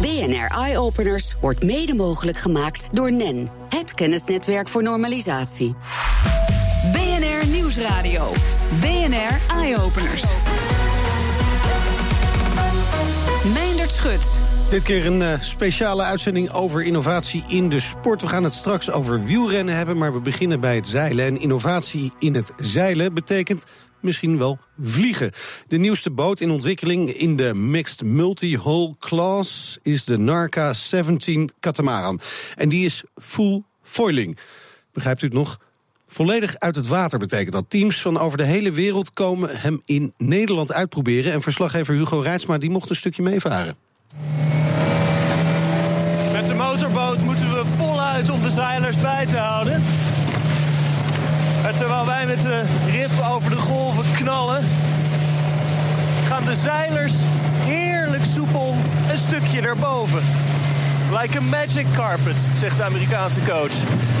BNR 0.00 0.46
Eye 0.46 0.78
Openers 0.78 1.34
wordt 1.40 1.62
mede 1.62 1.94
mogelijk 1.94 2.38
gemaakt 2.38 2.88
door 2.92 3.12
NEN, 3.12 3.48
het 3.68 3.94
kennisnetwerk 3.94 4.68
voor 4.68 4.82
normalisatie. 4.82 5.74
BNR 6.92 7.46
Nieuwsradio. 7.46 8.32
BNR 8.80 9.56
Eye 9.56 9.80
Openers. 9.80 10.37
Dit 14.70 14.82
keer 14.82 15.06
een 15.06 15.20
uh, 15.20 15.40
speciale 15.40 16.02
uitzending 16.02 16.50
over 16.52 16.82
innovatie 16.82 17.44
in 17.48 17.68
de 17.68 17.80
sport. 17.80 18.20
We 18.20 18.28
gaan 18.28 18.44
het 18.44 18.52
straks 18.54 18.90
over 18.90 19.24
wielrennen 19.24 19.74
hebben, 19.74 19.98
maar 19.98 20.12
we 20.12 20.20
beginnen 20.20 20.60
bij 20.60 20.76
het 20.76 20.86
zeilen. 20.86 21.24
En 21.24 21.40
innovatie 21.40 22.12
in 22.18 22.34
het 22.34 22.52
zeilen 22.56 23.14
betekent 23.14 23.64
misschien 24.00 24.38
wel 24.38 24.58
vliegen. 24.82 25.30
De 25.66 25.76
nieuwste 25.76 26.10
boot 26.10 26.40
in 26.40 26.50
ontwikkeling 26.50 27.10
in 27.10 27.36
de 27.36 27.54
Mixed 27.54 28.02
Multi-Hull 28.02 28.94
Class 28.98 29.78
is 29.82 30.04
de 30.04 30.18
Narca 30.18 30.72
17 30.72 31.50
Catamaran. 31.60 32.20
En 32.56 32.68
die 32.68 32.84
is 32.84 33.04
full 33.16 33.62
foiling. 33.82 34.38
Begrijpt 34.92 35.22
u 35.22 35.26
het 35.26 35.34
nog? 35.34 35.60
Volledig 36.06 36.58
uit 36.58 36.76
het 36.76 36.86
water 36.86 37.18
betekent 37.18 37.52
dat. 37.52 37.64
Teams 37.70 38.02
van 38.02 38.18
over 38.18 38.38
de 38.38 38.44
hele 38.44 38.70
wereld 38.70 39.12
komen 39.12 39.56
hem 39.56 39.80
in 39.84 40.12
Nederland 40.16 40.72
uitproberen. 40.72 41.32
En 41.32 41.42
verslaggever 41.42 41.94
Hugo 41.94 42.18
Reitsma 42.18 42.58
die 42.58 42.70
mocht 42.70 42.90
een 42.90 42.96
stukje 42.96 43.22
meevaren. 43.22 43.87
Met 46.32 46.46
de 46.46 46.54
motorboot 46.54 47.18
moeten 47.18 47.54
we 47.54 47.64
voluit 47.76 48.30
om 48.30 48.42
de 48.42 48.50
zeilers 48.50 49.00
bij 49.00 49.26
te 49.26 49.36
houden. 49.36 49.82
En 51.66 51.74
terwijl 51.76 52.06
wij 52.06 52.26
met 52.26 52.42
de 52.42 52.62
rib 52.90 53.10
over 53.32 53.50
de 53.50 53.56
golven 53.56 54.04
knallen, 54.16 54.64
gaan 56.26 56.44
de 56.44 56.54
zeilers 56.54 57.12
heerlijk 57.64 58.22
soepel 58.24 58.74
een 59.10 59.18
stukje 59.18 59.60
erboven. 59.60 60.22
Like 61.20 61.38
a 61.38 61.40
magic 61.40 61.86
carpet, 61.94 62.48
zegt 62.56 62.76
de 62.76 62.82
Amerikaanse 62.82 63.40
coach. 63.46 63.72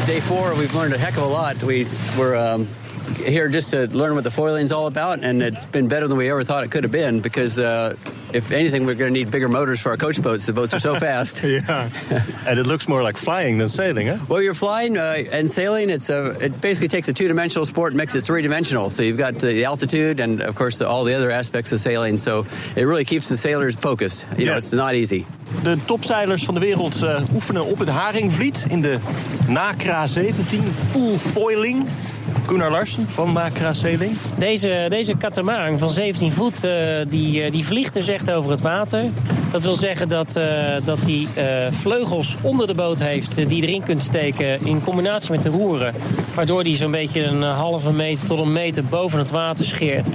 Day 0.06 0.20
four, 0.20 0.56
we've 0.56 0.76
learned 0.76 0.94
a 0.94 0.98
heck 0.98 1.16
of 1.16 1.24
a 1.24 1.42
lot. 1.42 1.54
We 1.56 1.86
were 2.16 2.52
um, 2.52 2.68
here 3.24 3.50
just 3.50 3.70
to 3.70 3.86
learn 3.90 4.12
what 4.12 4.24
the 4.24 4.30
foiling's 4.30 4.72
all 4.72 4.86
about, 4.86 5.22
and 5.22 5.42
it's 5.42 5.66
been 5.70 5.88
better 5.88 6.08
than 6.08 6.16
we 6.16 6.30
ever 6.30 6.44
thought 6.44 6.64
it 6.64 6.70
could 6.70 6.82
have 6.82 6.92
been 6.92 7.20
because. 7.20 7.58
Uh, 7.58 7.94
if 8.32 8.50
anything, 8.50 8.86
we're 8.86 8.94
going 8.94 9.12
to 9.12 9.18
need 9.18 9.30
bigger 9.30 9.48
motors 9.48 9.80
for 9.80 9.90
our 9.90 9.96
coach 9.96 10.20
boats. 10.22 10.46
The 10.46 10.52
boats 10.52 10.74
are 10.74 10.80
so 10.80 10.94
fast. 11.06 11.42
yeah, 11.42 11.90
and 12.46 12.58
it 12.58 12.66
looks 12.66 12.88
more 12.88 13.02
like 13.02 13.16
flying 13.16 13.58
than 13.58 13.68
sailing, 13.68 14.08
huh? 14.08 14.18
Well, 14.28 14.42
you're 14.42 14.54
flying 14.54 14.96
uh, 14.96 15.22
and 15.32 15.50
sailing. 15.50 15.90
It's 15.90 16.10
a, 16.10 16.36
it 16.44 16.60
basically 16.60 16.88
takes 16.88 17.08
a 17.08 17.12
two-dimensional 17.12 17.64
sport 17.64 17.92
and 17.92 17.98
makes 17.98 18.14
it 18.14 18.22
three-dimensional. 18.24 18.90
So 18.90 19.02
you've 19.02 19.18
got 19.18 19.38
the 19.38 19.64
altitude 19.64 20.20
and, 20.20 20.40
of 20.40 20.54
course, 20.54 20.80
all 20.80 21.04
the 21.04 21.14
other 21.14 21.30
aspects 21.30 21.72
of 21.72 21.80
sailing. 21.80 22.18
So 22.18 22.46
it 22.76 22.84
really 22.84 23.04
keeps 23.04 23.28
the 23.28 23.36
sailors 23.36 23.76
focused. 23.76 24.26
You 24.36 24.46
know, 24.46 24.56
it's 24.56 24.72
not 24.72 24.94
easy. 24.94 25.26
De 25.62 25.78
topzeilers 25.84 26.44
van 26.44 26.54
de 26.54 26.60
wereld 26.60 27.02
uh, 27.02 27.22
oefenen 27.34 27.64
op 27.64 27.78
het 27.78 27.88
Haringvliet 27.88 28.66
in 28.68 28.82
de 28.82 28.98
Nakra 29.48 30.06
17 30.06 30.62
full 30.90 31.18
foiling. 31.18 31.86
Gunnar 32.48 32.70
Larsen 32.70 33.08
van 33.08 33.32
Nakra 33.32 33.72
Sailing. 33.72 34.16
Deze, 34.38 34.86
deze 34.88 35.16
katamaran 35.16 35.78
van 35.78 35.90
17 35.90 36.32
voet, 36.32 36.64
uh, 36.64 36.72
die, 37.08 37.44
uh, 37.44 37.52
die 37.52 37.64
vliegt 37.64 37.94
dus 37.94 38.08
echt 38.08 38.30
over 38.30 38.50
het 38.50 38.60
water. 38.60 39.04
Dat 39.50 39.62
wil 39.62 39.76
zeggen 39.76 40.08
dat 40.08 40.34
hij 40.34 40.76
uh, 40.78 40.86
dat 40.86 41.04
die, 41.04 41.28
vleugels 41.70 42.36
onder 42.40 42.66
de 42.66 42.74
boot 42.74 42.98
heeft 42.98 43.34
die 43.34 43.60
je 43.60 43.66
erin 43.66 43.82
kunt 43.82 44.02
steken 44.02 44.66
in 44.66 44.84
combinatie 44.84 45.30
met 45.30 45.42
de 45.42 45.48
roeren. 45.48 45.94
Waardoor 46.34 46.64
die 46.64 46.76
zo'n 46.76 46.90
beetje 46.90 47.22
een 47.22 47.42
halve 47.42 47.92
meter 47.92 48.26
tot 48.26 48.38
een 48.38 48.52
meter 48.52 48.84
boven 48.84 49.18
het 49.18 49.30
water 49.30 49.64
scheert. 49.64 50.10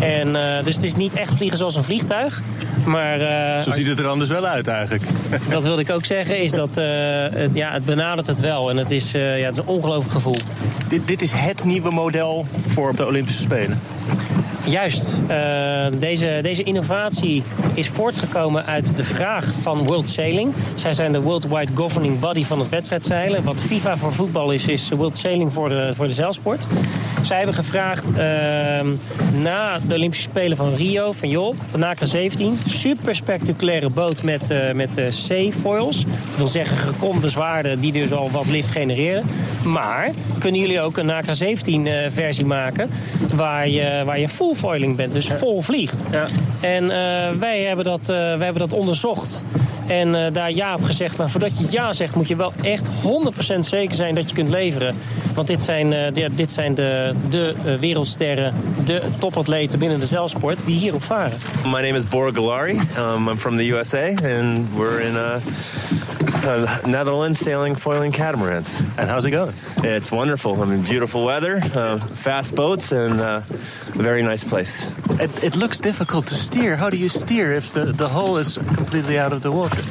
En, 0.00 0.32
dus 0.64 0.74
het 0.74 0.84
is 0.84 0.94
niet 0.94 1.14
echt 1.14 1.34
vliegen 1.34 1.58
zoals 1.58 1.74
een 1.74 1.84
vliegtuig. 1.84 2.42
Maar, 2.84 3.18
Zo 3.62 3.70
ziet 3.70 3.86
het 3.86 3.98
er 3.98 4.06
anders 4.06 4.30
wel 4.30 4.46
uit 4.46 4.66
eigenlijk. 4.66 5.02
Dat 5.50 5.62
wilde 5.62 5.82
ik 5.82 5.90
ook 5.90 6.04
zeggen, 6.04 6.42
is 6.42 6.50
dat 6.50 6.74
het, 6.74 7.50
ja, 7.52 7.72
het 7.72 7.84
benadert 7.84 8.26
het 8.26 8.40
wel. 8.40 8.70
En 8.70 8.76
het 8.76 8.90
is, 8.90 9.10
ja, 9.10 9.20
het 9.20 9.52
is 9.52 9.58
een 9.58 9.66
ongelooflijk 9.66 10.12
gevoel. 10.12 10.36
Dit, 10.88 11.06
dit 11.06 11.22
is 11.22 11.32
het 11.32 11.64
nieuwe 11.64 11.90
model 11.90 12.46
voor 12.66 12.94
de 12.96 13.06
Olympische 13.06 13.42
Spelen. 13.42 13.80
Juist. 14.64 15.20
Uh, 15.30 15.86
deze, 15.98 16.38
deze 16.42 16.62
innovatie 16.62 17.42
is 17.74 17.88
voortgekomen 17.88 18.66
uit 18.66 18.96
de 18.96 19.04
vraag 19.04 19.52
van 19.60 19.84
World 19.84 20.10
Sailing. 20.10 20.54
Zij 20.74 20.92
zijn 20.92 21.12
de 21.12 21.20
worldwide 21.20 21.72
governing 21.74 22.18
body 22.18 22.44
van 22.44 22.58
het 22.58 22.68
wedstrijdzeilen. 22.68 23.44
Wat 23.44 23.60
FIFA 23.60 23.96
voor 23.96 24.12
voetbal 24.12 24.50
is, 24.50 24.66
is 24.66 24.88
World 24.88 25.18
Sailing 25.18 25.52
voor 25.52 25.68
de, 25.68 25.92
voor 25.96 26.06
de 26.06 26.12
zeilsport. 26.12 26.66
Zij 27.22 27.36
hebben 27.36 27.54
gevraagd 27.54 28.10
uh, 28.10 28.16
na 29.40 29.78
de 29.88 29.94
Olympische 29.94 30.28
Spelen 30.28 30.56
van 30.56 30.74
Rio, 30.74 31.12
van 31.12 31.28
joh, 31.28 31.56
de 31.72 31.78
NACRA 31.78 32.06
17, 32.06 32.58
super 32.66 33.16
spectaculaire 33.16 33.88
boot 33.90 34.22
met, 34.22 34.50
uh, 34.50 34.72
met 34.72 34.94
C-foils. 34.94 36.04
Dat 36.04 36.36
wil 36.36 36.48
zeggen 36.48 36.76
gekromde 36.76 37.30
zwaarden 37.30 37.80
die 37.80 37.92
dus 37.92 38.12
al 38.12 38.30
wat 38.30 38.46
lift 38.46 38.70
genereren. 38.70 39.24
Maar 39.64 40.10
kunnen 40.38 40.60
jullie 40.60 40.80
ook 40.80 40.96
een 40.96 41.06
NACRA 41.06 41.34
17 41.34 41.88
versie 42.08 42.46
maken 42.46 42.90
waar 43.34 43.68
je, 43.68 44.02
waar 44.04 44.20
je 44.20 44.28
full 44.28 44.54
foiling 44.54 44.96
bent, 44.96 45.12
dus 45.12 45.26
vol 45.26 45.62
vliegt. 45.62 46.06
Ja. 46.10 46.26
En 46.60 46.88
wij, 47.38 47.62
hebben 47.62 47.84
dat, 47.84 48.06
wij 48.06 48.38
hebben 48.38 48.58
dat 48.58 48.72
onderzocht. 48.72 49.44
En 49.86 50.08
uh, 50.08 50.26
daar 50.32 50.52
ja 50.52 50.74
op 50.74 50.82
gezegd. 50.82 51.16
Maar 51.16 51.30
voordat 51.30 51.58
je 51.58 51.66
ja 51.70 51.92
zegt, 51.92 52.14
moet 52.14 52.28
je 52.28 52.36
wel 52.36 52.52
echt 52.62 52.88
100% 53.56 53.58
zeker 53.60 53.94
zijn 53.94 54.14
dat 54.14 54.28
je 54.28 54.34
kunt 54.34 54.48
leveren. 54.48 54.94
Want 55.34 55.46
dit 55.46 55.62
zijn, 55.62 55.90
de, 55.90 56.28
dit 56.34 56.52
zijn 56.52 56.74
de, 56.74 57.14
de 57.30 57.54
wereldsterren, 57.80 58.54
de 58.84 59.02
topatleten 59.18 59.78
binnen 59.78 60.00
de 60.00 60.06
zeilsport 60.06 60.58
die 60.64 60.76
hierop 60.76 61.02
varen. 61.02 61.38
My 61.64 61.70
name 61.70 61.96
is 61.96 62.08
Bora 62.08 62.30
Galari. 62.32 62.80
Um, 62.98 63.28
I'm 63.28 63.38
from 63.38 63.56
the 63.56 63.68
USA 63.70 64.06
and 64.06 64.68
we're 64.74 65.00
in 65.00 65.14
uh, 65.14 65.34
uh, 66.44 66.84
Netherlands 66.86 67.38
sailing 67.38 67.76
foiling 67.76 68.12
catamarans. 68.12 68.80
And 68.96 69.10
how's 69.10 69.24
it 69.24 69.30
going? 69.30 69.54
It's 69.82 70.10
wonderful. 70.10 70.62
I 70.62 70.66
mean, 70.66 70.82
beautiful 70.82 71.24
weather, 71.24 71.60
uh, 71.74 71.98
fast 71.98 72.54
boats, 72.54 72.92
and 72.92 73.20
uh, 73.20 73.40
a 73.94 74.02
very 74.02 74.22
nice 74.22 74.44
place. 74.44 74.86
It, 75.20 75.44
it, 75.44 75.56
looks 75.56 75.80
difficult 75.80 76.26
to 76.28 76.34
steer. 76.34 76.76
How 76.76 76.90
do 76.90 76.96
you 76.96 77.08
steer 77.08 77.52
if 77.52 77.72
the, 77.72 77.86
the 77.86 78.08
hull 78.08 78.38
is 78.38 78.58
completely 78.74 79.18
out 79.18 79.32
of 79.32 79.42
the 79.42 79.52
water? 79.52 79.82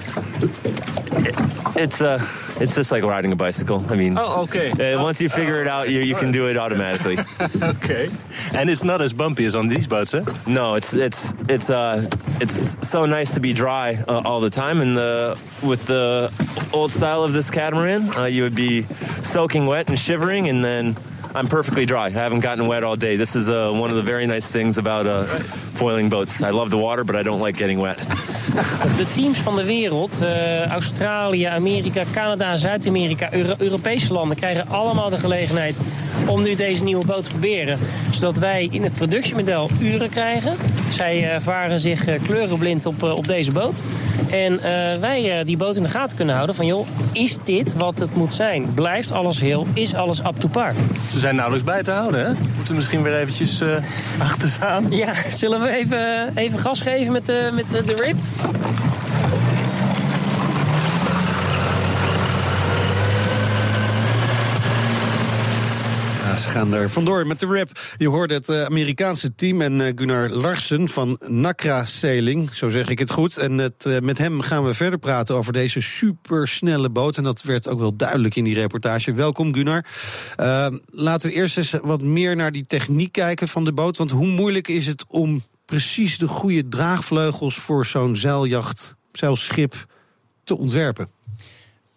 It, 1.18 1.36
it's 1.76 2.02
uh, 2.02 2.26
it's 2.60 2.76
just 2.76 2.92
like 2.92 3.04
riding 3.04 3.32
a 3.32 3.36
bicycle. 3.36 3.84
I 3.90 3.96
mean, 3.96 4.18
oh, 4.18 4.44
okay. 4.44 4.72
Uh, 4.72 5.02
once 5.02 5.22
you 5.22 5.30
figure 5.30 5.62
it 5.62 5.68
out, 5.68 5.90
you, 5.90 6.02
you 6.02 6.16
can 6.16 6.32
do 6.32 6.48
it 6.48 6.58
automatically. 6.58 7.18
okay, 7.62 8.10
and 8.54 8.70
it's 8.70 8.84
not 8.84 9.02
as 9.02 9.14
bumpy 9.14 9.46
as 9.46 9.56
on 9.56 9.68
these 9.68 9.88
boats, 9.88 10.14
eh? 10.14 10.24
No, 10.48 10.76
it's 10.76 10.94
it's 10.94 11.34
it's 11.48 11.70
uh 11.70 12.10
it's 12.40 12.76
so 12.88 13.06
nice 13.06 13.34
to 13.36 13.40
be 13.40 13.54
dry 13.54 14.04
uh, 14.08 14.22
all 14.26 14.42
the 14.42 14.50
time, 14.50 14.82
and 14.82 14.98
the 14.98 15.40
with 15.64 15.86
the 15.86 16.32
old 16.74 16.92
style 16.92 17.24
of 17.24 17.34
this 17.34 17.50
catamaran, 17.50 18.16
uh, 18.16 18.26
you 18.26 18.44
would 18.44 18.56
be 18.56 18.84
soaking 19.24 19.66
wet 19.66 19.90
and 19.90 19.98
shivering, 19.98 20.50
and 20.50 20.64
then. 20.64 20.96
I'm 21.34 21.47
perfectly 21.47 21.86
dry. 21.86 22.06
I 22.06 22.09
haven't 22.09 22.42
gotten 22.42 22.68
wet 22.68 22.84
all 22.84 22.96
day. 22.96 23.16
This 23.16 23.36
is 23.36 23.47
uh, 23.47 23.72
one 23.72 23.90
of 23.90 23.96
the 23.96 24.02
very 24.02 24.25
nice 24.28 24.50
things 24.50 24.78
about 24.78 25.08
uh, 25.08 25.25
foiling 25.25 26.09
boats. 26.09 26.44
I 26.44 26.50
love 26.50 26.69
the 26.69 26.78
water, 26.78 27.03
but 27.03 27.16
I 27.16 27.24
don't 27.24 27.40
like 27.40 27.56
getting 27.56 27.80
wet. 27.80 28.00
De 28.97 29.06
teams 29.12 29.38
van 29.38 29.56
de 29.56 29.63
wereld, 29.63 30.22
uh, 30.22 30.66
Australië, 30.66 31.44
Amerika, 31.44 32.03
Canada, 32.13 32.57
Zuid-Amerika, 32.57 33.34
Euro 33.34 33.53
Europese 33.57 34.13
landen 34.13 34.38
krijgen 34.38 34.68
allemaal 34.68 35.09
de 35.09 35.18
gelegenheid 35.18 35.78
om 36.28 36.41
nu 36.41 36.56
deze 36.56 36.84
nieuwe 36.84 37.06
boot 37.06 37.24
te 37.24 37.29
proberen. 37.29 37.79
Zodat 38.12 38.38
wij 38.38 38.68
in 38.72 38.84
het 38.84 38.94
productiemodel 38.94 39.69
uren 39.79 40.09
krijgen. 40.09 40.56
Zij 40.90 41.34
uh, 41.34 41.40
varen 41.40 41.79
zich 41.79 42.07
uh, 42.07 42.19
kleurenblind 42.24 42.85
op, 42.85 43.03
op 43.03 43.28
deze 43.28 43.52
boot. 43.52 43.84
En 44.29 44.59
wij 45.00 45.44
die 45.46 45.58
boot 45.58 45.75
in 45.75 45.84
de 45.84 45.90
gaten 45.90 46.18
kunnen 46.18 46.35
houden 46.35 46.56
van 46.56 46.66
joh, 46.66 46.88
is 47.12 47.38
dit 47.44 47.73
wat 47.73 48.00
het 48.00 48.16
moet 48.16 48.34
zijn? 48.34 48.73
Blijft 48.73 49.12
alles 49.12 49.40
heel? 49.40 49.68
Is 49.73 49.94
alles 49.94 50.19
up 50.19 50.35
to 50.38 50.47
par? 50.47 50.73
Ze 51.12 51.19
zijn 51.19 51.35
nauwelijks 51.35 51.68
bij 51.72 51.84
te 51.84 51.91
houden, 51.91 52.25
hè? 52.25 52.31
Moeten 52.56 52.75
misschien 52.75 53.02
weer 53.02 53.19
eventjes 53.19 53.63
achter 54.28 54.50
staan. 54.50 54.85
Ja, 54.90 55.13
zullen 55.29 55.62
we 55.62 55.69
even, 55.69 56.31
even 56.35 56.59
gas 56.59 56.81
geven 56.81 57.12
met, 57.12 57.34
met 57.53 57.69
de 57.69 57.96
rip? 57.96 58.16
Ze 66.41 66.50
gaan 66.50 66.73
er 66.73 66.90
vandoor 66.90 67.28
met 67.28 67.40
de 67.40 67.46
rap. 67.46 67.70
Je 67.97 68.08
hoorde 68.08 68.34
het 68.34 68.50
uh, 68.50 68.64
Amerikaanse 68.64 69.35
team 69.35 69.61
en 69.61 69.79
uh, 69.79 69.91
Gunnar 69.96 70.29
Larsen 70.29 70.90
van 70.90 71.20
Nakra 71.28 71.85
Sailing. 71.85 72.56
Zo 72.56 72.70
zeg 72.70 72.90
ik 72.90 73.00
het 73.00 73.11
goed. 73.11 73.38
En 73.38 73.58
het, 73.58 73.85
uh, 73.85 74.00
met 74.00 74.17
hem 74.17 74.41
gaan 74.41 74.66
we 74.66 74.73
verder 74.73 75.00
praten 75.00 75.35
over 75.35 75.53
deze 75.53 75.82
supersnelle 75.82 76.90
boot. 76.90 77.17
En 77.17 77.23
dat 77.23 77.41
werd 77.41 77.67
ook 77.67 77.79
wel 77.79 77.96
duidelijk 77.96 78.35
in 78.35 78.44
die 78.44 78.53
reportage. 78.53 79.14
Welkom 79.14 79.53
Gunnar. 79.53 79.85
laten 80.85 81.29
we 81.29 81.35
eerst 81.35 81.58
eens 81.58 81.73
wat 81.82 82.02
meer 82.02 82.35
naar 82.35 82.52
die 82.52 82.66
techniek 82.66 83.11
kijken 83.11 83.47
van 83.47 83.64
de 83.64 83.73
boot. 83.73 83.97
Want 83.97 84.11
hoe 84.11 84.28
moeilijk 84.28 84.67
is 84.67 84.88
het 84.88 85.06
om 85.08 85.44
precies 85.72 86.18
de 86.18 86.28
goede 86.28 86.68
draagvleugels 86.68 87.56
voor 87.56 87.85
zo'n 87.85 88.16
zeiljacht, 88.16 88.96
zeilschip 89.12 89.85
te 90.44 90.58
ontwerpen? 90.58 91.08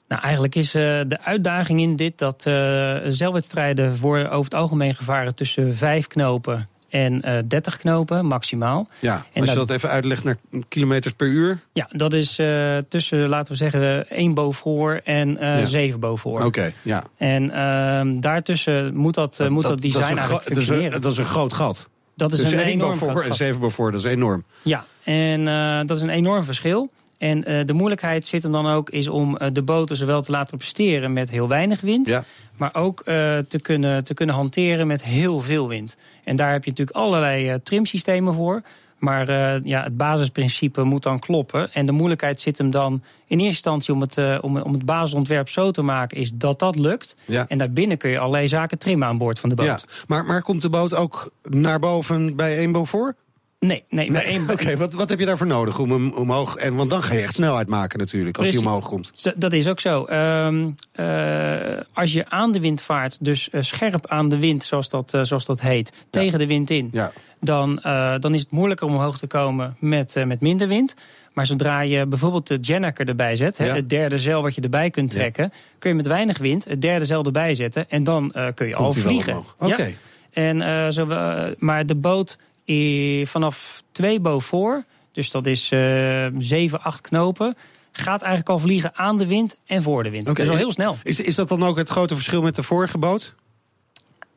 Nou, 0.08 0.22
eigenlijk 0.22 0.54
is 0.54 0.74
uh, 0.74 0.82
de 1.06 1.18
uitdaging 1.24 1.80
in 1.80 1.96
dit 1.96 2.18
dat 2.18 2.44
uh, 2.48 2.96
zeilwedstrijden 3.06 3.96
worden 3.96 4.30
over 4.30 4.44
het 4.44 4.54
algemeen 4.54 4.94
gevaren 4.94 5.34
tussen 5.34 5.76
vijf 5.76 6.06
knopen 6.06 6.68
en 6.88 7.22
eh 7.22 7.38
30 7.48 7.76
knopen 7.78 8.26
maximaal. 8.26 8.88
Ja, 8.98 9.24
En 9.32 9.40
als 9.40 9.50
je 9.50 9.56
dat- 9.56 9.70
even 9.70 9.88
uitlegt 9.90 10.24
naar 10.24 10.36
kilometers 10.68 11.14
per 11.14 11.26
uur. 11.26 11.60
Ja, 11.72 11.88
dat 11.90 12.12
is 12.12 12.38
eh, 12.38 12.76
tussen, 12.88 13.28
laten 13.28 13.52
we 13.52 13.58
zeggen, 13.58 14.10
1 14.10 14.34
boven 14.34 14.60
voor 14.60 15.00
en 15.04 15.38
eh 15.38 15.58
Ja. 15.60 15.66
7 15.66 16.00
boven 16.00 16.18
voor. 16.18 16.44
Oké, 16.44 16.72
ja. 16.82 17.04
En 17.16 17.50
ehm, 17.50 18.20
daartussen 18.20 18.96
moet 18.96 19.14
dat, 19.14 19.40
eh, 19.40 19.48
moet 19.48 19.62
dat, 19.62 19.80
design 19.80 20.02
eigenlijk 20.02 20.24
gro- 20.26 20.34
dat, 20.34 20.42
is 20.50 20.56
een, 20.56 20.64
functioneren. 20.64 21.00
dat 21.00 21.12
is 21.12 21.18
een 21.18 21.24
groot 21.24 21.52
gat. 21.52 21.88
Dat 22.14 22.32
is 22.32 22.38
dus 22.38 22.50
een 22.52 22.58
enorm 22.58 22.94
voor 22.98 23.08
en 23.08 23.16
gat. 23.16 23.36
zeven 23.36 23.60
boven 23.60 23.74
voor, 23.74 23.90
dat 23.90 24.00
is 24.00 24.06
enorm. 24.06 24.44
Ja, 24.62 24.84
en 25.04 25.48
eh, 25.48 25.80
dat 25.86 25.96
is 25.96 26.02
een 26.02 26.08
enorm 26.08 26.44
verschil. 26.44 26.90
En 27.18 27.44
eh, 27.44 27.64
de 27.66 27.72
moeilijkheid 27.72 28.26
zit 28.26 28.42
hem 28.42 28.52
dan 28.52 28.66
ook 28.66 28.90
is 28.90 29.08
om 29.08 29.36
eh, 29.36 29.48
de 29.52 29.62
boten 29.62 29.96
zowel 29.96 30.22
te 30.22 30.30
laten 30.30 30.58
presteren 30.58 31.12
met 31.12 31.30
heel 31.30 31.48
weinig 31.48 31.80
wind, 31.80 32.08
Ja. 32.08 32.24
maar 32.56 32.74
ook 32.74 33.02
te, 33.04 33.58
kunnen, 33.62 34.04
te 34.04 34.14
kunnen 34.14 34.34
hanteren 34.34 34.86
met 34.86 35.04
heel 35.04 35.40
veel 35.40 35.68
wind. 35.68 35.96
En 36.24 36.36
daar 36.36 36.52
heb 36.52 36.64
je 36.64 36.70
natuurlijk 36.70 36.96
allerlei 36.96 37.62
trimsystemen 37.62 38.34
voor. 38.34 38.62
Maar 38.98 39.28
eh, 39.28 39.64
ja, 39.64 39.82
het 39.82 39.96
basisprincipe 39.96 40.82
moet 40.82 41.02
dan 41.02 41.18
kloppen. 41.18 41.72
En 41.72 41.86
de 41.86 41.92
moeilijkheid 41.92 42.40
zit 42.40 42.58
hem 42.58 42.70
dan 42.70 42.92
in 43.26 43.38
eerste 43.38 43.46
instantie 43.46 43.94
om 43.94 44.00
het, 44.00 44.18
eh, 44.18 44.38
om, 44.40 44.58
om 44.58 44.72
het 44.72 44.84
basisontwerp 44.84 45.48
zo 45.48 45.70
te 45.70 45.82
maken, 45.82 46.16
is 46.16 46.32
dat 46.32 46.58
dat 46.58 46.76
lukt. 46.76 47.16
Ja. 47.24 47.44
En 47.48 47.58
daarbinnen 47.58 47.96
kun 47.96 48.10
je 48.10 48.18
allerlei 48.18 48.48
zaken 48.48 48.78
trimmen 48.78 49.08
aan 49.08 49.18
boord 49.18 49.40
van 49.40 49.48
de 49.48 49.54
boot. 49.54 49.66
Ja. 49.66 50.04
Maar, 50.06 50.24
maar 50.24 50.42
komt 50.42 50.62
de 50.62 50.70
boot 50.70 50.94
ook 50.94 51.30
naar 51.42 51.78
boven 51.78 52.36
bij 52.36 52.58
één 52.58 52.72
boven 52.72 52.98
voor? 52.98 53.14
Nee, 53.66 53.84
nee, 53.88 54.10
maar 54.10 54.22
één- 54.22 54.50
Oké, 54.50 54.76
wat, 54.76 54.92
wat 54.94 55.08
heb 55.08 55.18
je 55.18 55.26
daarvoor 55.26 55.46
nodig 55.46 55.78
om 55.78 55.90
hem 55.90 56.12
omhoog... 56.12 56.56
En, 56.56 56.74
want 56.74 56.90
dan 56.90 57.02
ga 57.02 57.14
je 57.14 57.20
echt 57.22 57.34
snelheid 57.34 57.68
maken 57.68 57.98
natuurlijk, 57.98 58.36
als 58.38 58.46
hij 58.46 58.56
Precies. 58.56 58.72
omhoog 58.72 58.88
komt. 58.88 59.34
Dat 59.36 59.52
is 59.52 59.68
ook 59.68 59.80
zo. 59.80 60.04
Ehm, 60.04 60.70
eh, 60.92 61.80
als 61.92 62.12
je 62.12 62.28
aan 62.28 62.52
de 62.52 62.60
wind 62.60 62.82
vaart, 62.82 63.24
dus 63.24 63.50
eh, 63.50 63.62
scherp 63.62 64.06
aan 64.06 64.28
de 64.28 64.38
wind, 64.38 64.64
zoals 64.64 64.88
dat, 64.88 65.14
eh, 65.14 65.20
zoals 65.22 65.44
dat 65.44 65.60
heet, 65.60 65.92
tegen 66.10 66.38
de 66.38 66.46
wind 66.46 66.70
in, 66.70 66.88
Ja. 66.92 67.12
dan, 67.40 67.80
dan 68.20 68.34
is 68.34 68.40
het 68.40 68.50
moeilijker 68.50 68.86
om 68.86 68.94
omhoog 68.94 69.18
te 69.18 69.26
komen 69.26 69.76
met, 69.78 70.14
met 70.26 70.40
minder 70.40 70.68
wind. 70.68 70.94
Maar 71.32 71.46
zodra 71.46 71.80
je 71.80 72.06
bijvoorbeeld 72.06 72.46
de 72.46 72.58
Jennaker 72.60 73.08
erbij 73.08 73.36
zet, 73.36 73.56
Ja. 73.58 73.64
het 73.64 73.90
derde 73.90 74.18
zeil 74.18 74.42
wat 74.42 74.54
je 74.54 74.60
erbij 74.60 74.90
kunt 74.90 75.10
trekken, 75.10 75.52
kun 75.78 75.90
je 75.90 75.96
met 75.96 76.06
weinig 76.06 76.38
wind 76.38 76.64
het 76.64 76.82
derde 76.82 77.04
zeil 77.04 77.24
erbij 77.24 77.54
zetten 77.54 77.90
en 77.90 78.04
dan 78.04 78.32
kun 78.54 78.66
je 78.66 78.74
al 78.76 78.82
Komt 78.82 78.94
hij 78.94 79.02
wel 79.02 79.12
vliegen. 79.12 79.44
Oké. 79.58 79.94
En, 80.32 80.92
zo, 80.92 81.06
maar 81.58 81.86
de 81.86 81.94
boot 81.94 82.38
vanaf 83.24 83.82
twee 83.92 84.20
boven 84.20 84.48
voor, 84.48 84.84
dus 85.12 85.30
dat 85.30 85.46
is 85.46 85.70
eh 85.72 86.26
7, 86.38 86.80
8 86.82 87.00
knopen, 87.00 87.56
gaat 87.92 88.20
eigenlijk 88.22 88.50
al 88.50 88.58
vliegen 88.58 88.90
aan 88.94 89.18
de 89.18 89.26
wind 89.26 89.58
en 89.66 89.82
voor 89.82 90.02
de 90.02 90.10
wind. 90.10 90.28
Oké, 90.30 90.40
Dus 90.40 90.48
al 90.48 90.54
is- 90.54 90.60
heel 90.60 90.72
snel. 90.72 90.96
Is, 91.02 91.20
is 91.20 91.34
dat 91.34 91.48
dan 91.48 91.62
ook 91.62 91.76
het 91.76 91.88
grote 91.88 92.14
verschil 92.14 92.42
met 92.42 92.54
de 92.54 92.62
vorige 92.62 92.98
boot? 92.98 93.34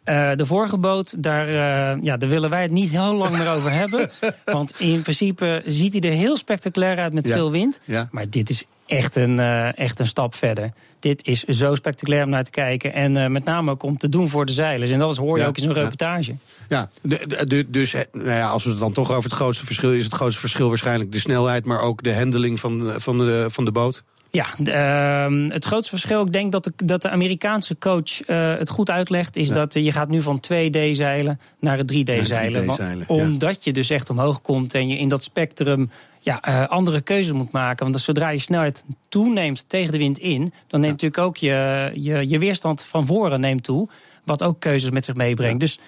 Eh, 0.03 0.31
de 0.35 0.45
vorige 0.45 0.77
boot, 0.77 1.23
daar, 1.23 1.47
eh, 1.47 2.03
ja, 2.03 2.17
daar 2.17 2.29
willen 2.29 2.49
wij 2.49 2.61
het 2.61 2.71
niet 2.71 2.89
heel 2.89 3.13
lang 3.15 3.37
meer 3.37 3.49
over 3.51 3.71
hebben. 3.71 4.09
Want 4.45 4.79
in 4.79 5.01
principe 5.01 5.61
ziet 5.65 5.93
hij 5.93 6.01
er 6.11 6.17
heel 6.17 6.37
spectaculair 6.37 6.97
uit 6.97 7.13
met 7.13 7.27
Ja. 7.27 7.33
veel 7.33 7.51
wind. 7.51 7.79
Ja. 7.83 8.07
Maar 8.11 8.29
dit 8.29 8.49
is 8.49 8.65
echt 8.87 9.15
een, 9.15 9.39
eh, 9.39 9.77
echt 9.77 9.99
een 9.99 10.07
stap 10.07 10.35
verder. 10.35 10.71
Dit 10.99 11.25
is 11.27 11.43
zo 11.43 11.75
spectaculair 11.75 12.23
om 12.23 12.29
naar 12.29 12.43
te 12.43 12.51
kijken. 12.51 12.93
En 12.93 13.17
eh, 13.17 13.27
met 13.29 13.43
name 13.43 13.71
ook 13.71 13.83
om 13.83 13.97
te 13.97 14.09
doen 14.09 14.29
voor 14.29 14.45
de 14.45 14.51
zeilers. 14.51 14.91
En 14.91 14.99
dat 14.99 15.17
hoor 15.17 15.35
je 15.37 15.41
Ja, 15.43 15.49
ook 15.49 15.57
in 15.57 15.63
zo'n 15.63 15.73
ja. 15.75 15.79
reportage. 15.81 16.35
Ja, 16.67 16.89
de, 17.01 17.23
de- 17.27 17.45
de- 17.47 17.69
dus 17.69 17.93
eh, 17.93 18.01
nou 18.11 18.27
ja, 18.29 18.47
als 18.49 18.63
we 18.63 18.69
het 18.69 18.79
dan 18.79 18.91
toch 18.93 19.11
over 19.11 19.23
het 19.23 19.33
grootste 19.39 19.65
verschil... 19.65 19.93
is 19.93 20.03
het 20.03 20.13
grootste 20.13 20.39
verschil 20.39 20.67
waarschijnlijk 20.69 21.11
de 21.11 21.19
snelheid... 21.19 21.65
maar 21.65 21.81
ook 21.81 22.03
de 22.03 22.15
handling 22.15 22.59
van, 22.59 22.93
van, 22.97 23.17
de, 23.17 23.45
van 23.49 23.65
de 23.65 23.71
boot. 23.71 24.03
Ja, 24.37 24.45
ehm, 24.63 25.49
het 25.49 25.65
grootste 25.65 25.89
verschil, 25.89 26.25
ik 26.25 26.31
denk 26.31 26.51
dat 26.51 26.63
de, 26.63 26.71
dat 26.75 27.01
de 27.01 27.09
Amerikaanse 27.09 27.77
coach 27.77 28.21
eh, 28.21 28.57
het 28.57 28.69
goed 28.69 28.89
uitlegt, 28.89 29.35
is 29.35 29.47
Ja. 29.47 29.53
dat 29.53 29.75
eh, 29.75 29.83
je 29.83 29.91
gaat 29.91 30.09
nu 30.09 30.21
van 30.21 30.39
2D-zeilen 30.51 31.39
naar 31.59 31.77
het 31.77 31.91
3D-zeilen. 31.93 32.63
3D-zeilen, 32.63 32.65
Want- 32.65 32.79
ja. 32.79 33.05
Omdat 33.07 33.63
je 33.63 33.73
dus 33.73 33.89
echt 33.89 34.09
omhoog 34.09 34.41
komt 34.41 34.73
en 34.73 34.87
je 34.87 34.97
in 34.97 35.09
dat 35.09 35.23
spectrum 35.23 35.89
ja, 36.19 36.41
eh, 36.41 36.63
andere 36.65 37.01
keuzes 37.01 37.33
moet 37.33 37.51
maken. 37.51 37.85
Want 37.85 37.99
zodra 38.01 38.29
je 38.29 38.39
snelheid 38.39 38.83
toeneemt 39.09 39.69
tegen 39.69 39.91
de 39.91 39.97
wind 39.97 40.17
in, 40.17 40.53
dan 40.67 40.79
neemt 40.79 40.91
natuurlijk 41.01 41.21
ook 41.21 41.37
je, 41.37 41.91
je, 41.93 42.29
je 42.29 42.39
weerstand 42.39 42.83
van 42.83 43.05
voren 43.05 43.39
neemt 43.39 43.63
toe. 43.63 43.89
Wat 44.23 44.43
ook 44.43 44.59
keuzes 44.59 44.89
met 44.89 45.05
zich 45.05 45.15
meebrengt. 45.15 45.59
Dus 45.59 45.79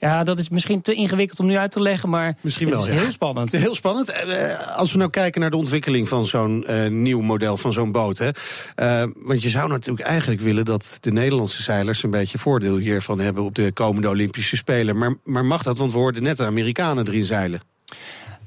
ja, 0.00 0.24
dat 0.24 0.38
is 0.38 0.48
misschien 0.48 0.82
te 0.82 0.94
ingewikkeld 0.94 1.40
om 1.40 1.46
nu 1.46 1.56
uit 1.56 1.70
te 1.70 1.80
leggen, 1.82 2.08
maar 2.08 2.36
Misschien 2.40 2.66
het 2.66 2.76
wel, 2.76 2.86
is 2.86 2.92
ja. 2.94 3.00
heel 3.00 3.12
spannend. 3.12 3.52
Heel 3.52 3.74
spannend. 3.74 4.08
Eh, 4.10 4.76
Als 4.76 4.92
we 4.92 4.98
nou 4.98 5.10
kijken 5.10 5.40
naar 5.40 5.50
de 5.50 5.56
ontwikkeling 5.56 6.08
van 6.08 6.26
zo'n 6.26 6.64
eh, 6.66 6.86
nieuw 6.90 7.20
model 7.20 7.56
van 7.56 7.72
zo'n 7.72 7.92
boot. 7.92 8.18
Hè. 8.18 8.28
Eh, 8.74 9.04
want 9.16 9.42
je 9.42 9.48
zou 9.48 9.68
natuurlijk 9.68 10.06
eigenlijk 10.06 10.40
willen 10.40 10.64
dat 10.64 10.98
de 11.00 11.12
Nederlandse 11.12 11.62
zeilers 11.62 12.02
een 12.02 12.10
beetje 12.10 12.38
voordeel 12.38 12.76
hiervan 12.76 13.18
hebben 13.20 13.42
op 13.44 13.54
de 13.54 13.72
komende 13.72 14.08
Olympische 14.08 14.56
Spelen. 14.56 14.98
Maar, 14.98 15.16
maar 15.24 15.44
mag 15.44 15.62
dat? 15.62 15.78
Want 15.78 15.92
we 15.92 15.98
hoorden 15.98 16.22
net 16.22 16.36
de 16.36 16.44
Amerikanen 16.44 17.06
erin 17.08 17.24
zeilen. 17.24 17.60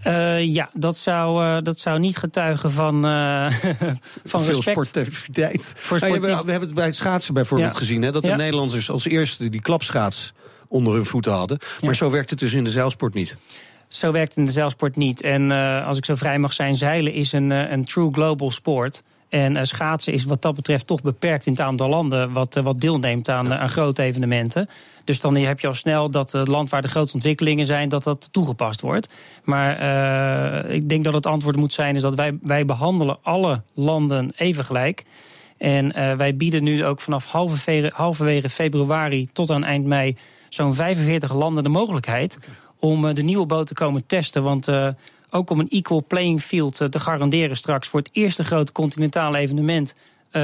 Eh, 0.04 0.46
ja, 0.54 0.70
dat 0.74 0.98
zou, 0.98 1.44
eh, 1.44 1.64
dat 1.64 1.80
zou 1.80 2.00
niet 2.00 2.18
getuigen 2.18 2.72
van, 2.72 3.06
eh, 3.06 3.50
van 4.26 4.44
Veel 4.44 4.54
respect. 4.54 4.86
sportiviteit. 4.86 5.74
Voor 5.76 6.00
Nou, 6.00 6.12
sportief- 6.14 6.38
we, 6.38 6.44
we 6.46 6.50
hebben 6.52 6.68
het 6.70 6.78
bij 6.78 6.86
het 6.86 6.96
schaatsen 6.96 7.34
bijvoorbeeld 7.34 7.72
Ja. 7.72 7.78
gezien. 7.78 8.02
Hè, 8.02 8.12
dat 8.12 8.24
de. 8.24 8.30
Nederlanders 8.36 8.90
als 8.90 9.06
eerste 9.06 9.50
die 9.50 9.62
klapschaats 9.62 10.34
onder 10.70 10.94
hun 10.94 11.06
voeten 11.06 11.32
hadden. 11.32 11.58
Maar 11.82 11.90
Ja. 11.90 11.96
zo 11.96 12.10
werkt 12.10 12.30
het 12.30 12.40
dus 12.40 12.54
in 12.54 12.64
de 12.64 12.70
zeilsport 12.70 13.14
niet. 13.14 13.38
Zo 13.88 14.12
werkt 14.12 14.30
het 14.30 14.38
in 14.38 14.46
de 14.46 14.52
zeilsport 14.52 14.96
niet. 14.96 15.22
En 15.22 15.52
eh, 15.52 15.86
als 15.86 15.98
ik 15.98 16.06
zo 16.06 16.16
vrij 16.16 16.40
mag 16.40 16.54
zijn, 16.54 16.76
zeilen 16.76 17.14
is 17.14 17.32
een, 17.32 17.52
eh, 17.52 17.72
een 17.72 17.86
true 17.86 18.12
global 18.12 18.52
sport. 18.52 19.04
En 19.30 19.56
eh, 19.56 19.64
schaatsen 19.64 20.14
is 20.14 20.24
wat 20.24 20.42
dat 20.42 20.56
betreft 20.56 20.88
toch 20.88 21.02
beperkt 21.02 21.46
in 21.46 21.52
het 21.52 21.62
aantal 21.62 21.90
landen 21.90 22.32
wat, 22.32 22.60
wat 22.64 22.82
deelneemt 22.82 23.30
aan, 23.30 23.54
aan 23.54 23.70
grote 23.70 24.04
evenementen. 24.04 24.70
Dus 25.04 25.20
dan 25.22 25.36
heb 25.36 25.60
je 25.60 25.68
al 25.68 25.74
snel 25.74 26.10
dat 26.10 26.32
het 26.32 26.48
land 26.48 26.70
waar 26.70 26.82
de 26.82 26.88
grote 26.88 27.14
ontwikkelingen 27.14 27.66
zijn, 27.66 27.90
dat 27.90 28.04
dat 28.04 28.30
toegepast 28.34 28.82
wordt. 28.82 29.10
Maar 29.44 29.72
ik 30.66 30.90
denk 30.90 31.04
dat 31.04 31.14
het 31.14 31.26
antwoord 31.26 31.56
moet 31.56 31.74
zijn 31.74 31.96
is 31.96 32.02
dat 32.02 32.16
wij, 32.16 32.38
wij 32.42 32.66
behandelen 32.66 33.18
alle 33.22 33.62
landen 33.74 34.32
even 34.36 34.66
gelijk. 34.66 35.04
En 35.58 36.18
wij 36.18 36.36
bieden 36.36 36.64
nu 36.64 36.86
ook 36.86 37.00
vanaf 37.00 37.26
halverwege, 37.26 37.92
halverwege 37.96 38.50
februari 38.50 39.30
tot 39.34 39.50
aan 39.50 39.64
eind 39.64 39.86
mei 39.86 40.16
zo'n 40.50 40.74
45 40.74 41.34
landen 41.34 41.64
de 41.64 41.70
mogelijkheid 41.70 42.38
om 42.80 43.06
eh, 43.06 43.14
de 43.14 43.22
nieuwe 43.24 43.46
boot 43.46 43.68
te 43.68 43.74
komen 43.74 44.06
testen. 44.06 44.44
Want 44.44 44.68
eh, 44.68 44.88
ook 45.30 45.50
om 45.50 45.60
een 45.60 45.70
equal 45.70 46.04
playing 46.08 46.42
field 46.42 46.82
eh, 46.82 46.88
te 46.88 47.00
garanderen 47.00 47.58
straks 47.58 47.88
voor 47.88 48.00
het 48.00 48.10
eerste 48.12 48.44
grote 48.44 48.72
continentale 48.72 49.38
evenement 49.38 49.96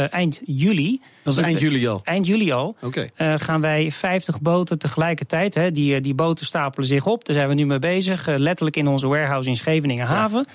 eind 0.10 0.42
juli. 0.46 1.02
Dat 1.24 1.38
is 1.38 1.44
eind 1.44 1.60
juli 1.60 1.88
al. 1.88 2.02
Eind 2.04 2.26
juli 2.26 2.52
al. 2.52 2.76
Oké. 2.82 3.10
eh, 3.16 3.34
gaan 3.38 3.62
wij 3.62 3.92
50 3.92 4.42
boten 4.42 4.80
tegelijkertijd. 4.80 5.54
Hè, 5.56 5.72
die, 5.72 6.02
die 6.02 6.14
boten 6.14 6.46
stapelen 6.46 6.88
zich 6.88 7.06
op. 7.06 7.26
Daar 7.26 7.36
zijn 7.36 7.48
we 7.48 7.54
nu 7.54 7.66
mee 7.66 7.80
bezig. 7.80 8.26
letterlijk 8.26 8.76
in 8.76 8.88
onze 8.88 9.08
warehouse 9.08 9.50
in 9.50 9.56
Scheveningen 9.56 10.06
Haven. 10.06 10.48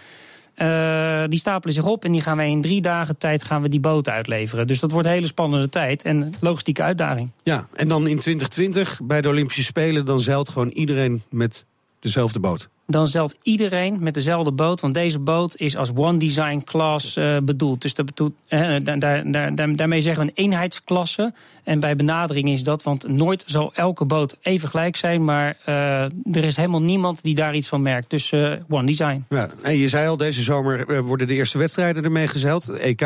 Eh, 0.61 1.25
die 1.29 1.39
stapelen 1.39 1.75
zich 1.75 1.87
op 1.87 2.05
en 2.05 2.13
die 2.13 2.21
gaan 2.21 2.37
wij 2.37 2.51
in 2.51 2.61
drie 2.61 2.81
dagen 2.81 3.19
tijd 3.19 3.45
gaan 3.45 3.63
we 3.63 3.69
die 3.69 3.81
boten 3.81 4.13
uitleveren. 4.13 4.67
Dus 4.67 4.81
dat 4.81 4.91
wordt 4.91 5.07
een 5.07 5.13
hele 5.13 5.27
spannende 5.27 5.69
tijd 5.69 6.03
en 6.03 6.33
logistieke 6.41 6.83
uitdaging. 6.83 7.33
Ja, 7.43 7.67
en 7.73 7.89
dan 7.89 8.01
in 8.01 8.19
2020 8.19 9.01
bij 9.03 9.21
de 9.21 9.29
Olympische 9.29 9.63
Spelen... 9.63 10.05
dan 10.05 10.21
zeilt 10.21 10.49
gewoon 10.49 10.69
iedereen 10.69 11.23
met 11.31 11.65
dezelfde 12.01 12.41
boot. 12.41 12.69
Dan 12.87 13.09
zeilt 13.09 13.37
iedereen 13.43 14.03
met 14.03 14.15
dezelfde 14.15 14.53
boot. 14.53 14.81
Want 14.81 14.95
deze 14.95 15.19
boot 15.19 15.57
is 15.57 15.77
als 15.77 15.91
one 15.95 16.19
design 16.19 16.63
class 16.65 17.17
eh, 17.17 17.37
bedoeld. 17.43 17.83
Dus 17.83 17.95
dat 17.95 18.07
bedoelt, 18.07 18.33
eh, 18.49 18.61
daar, 18.83 18.99
daar, 18.99 19.31
daar, 19.31 19.55
daar- 19.55 19.77
daarmee 19.77 20.01
zeggen 20.01 20.25
we 20.25 20.31
een 20.35 20.45
eenheidsklasse. 20.45 21.33
En 21.65 21.81
bij 21.81 21.97
benadering 21.97 22.49
is 22.49 22.65
dat, 22.65 22.83
want 22.83 23.09
nooit 23.09 23.45
zal 23.47 23.73
elke 23.75 24.05
boot 24.05 24.37
even 24.43 24.69
gelijk 24.69 24.97
zijn. 24.97 25.25
Maar 25.25 25.57
eh, 25.65 26.03
er 26.37 26.45
is 26.45 26.57
helemaal 26.57 26.83
niemand 26.83 27.23
die 27.23 27.35
daar 27.35 27.55
iets 27.55 27.69
van 27.69 27.83
merkt. 27.83 28.11
Dus 28.11 28.33
eh, 28.33 28.53
one 28.69 28.87
design. 28.87 29.25
Ja, 29.29 29.49
en 29.63 29.77
je 29.77 29.89
zei 29.89 30.09
al, 30.09 30.17
deze 30.17 30.43
zomer 30.43 31.05
worden 31.05 31.27
de 31.27 31.35
eerste 31.35 31.59
wedstrijden 31.59 32.05
ermee 32.05 32.27
gezeild, 32.29 32.69
EK. 32.69 33.03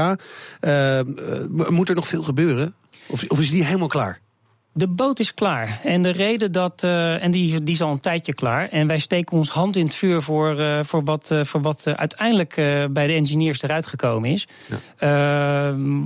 Moet 1.69 1.89
er 1.89 1.95
nog 1.95 2.09
veel 2.09 2.23
gebeuren? 2.23 2.75
Of, 3.07 3.25
of 3.29 3.41
is 3.41 3.51
die 3.51 3.65
helemaal 3.65 3.89
klaar? 3.89 4.21
De 4.77 4.89
boot 4.89 5.19
is 5.19 5.35
klaar. 5.35 5.81
En 5.85 6.03
de 6.03 6.11
reden 6.11 6.53
dat. 6.53 6.83
eh, 6.83 7.23
en 7.23 7.31
die, 7.31 7.63
die 7.63 7.75
is 7.75 7.83
al 7.83 7.91
een 7.91 8.01
tijdje 8.01 8.35
klaar. 8.35 8.69
En 8.69 8.87
wij 8.87 8.99
steken 8.99 9.37
ons 9.37 9.49
hand 9.49 9.77
in 9.77 9.85
het 9.85 9.95
vuur 9.95 10.23
voor, 10.23 10.59
eh, 10.59 10.79
voor 10.83 11.05
wat, 11.05 11.31
eh, 11.31 11.45
voor 11.45 11.61
wat 11.61 11.87
uiteindelijk 11.87 12.55
bij 12.91 13.07
de 13.07 13.13
engineers 13.13 13.63
eruit 13.63 13.87
gekomen 13.87 14.31
is. 14.31 14.47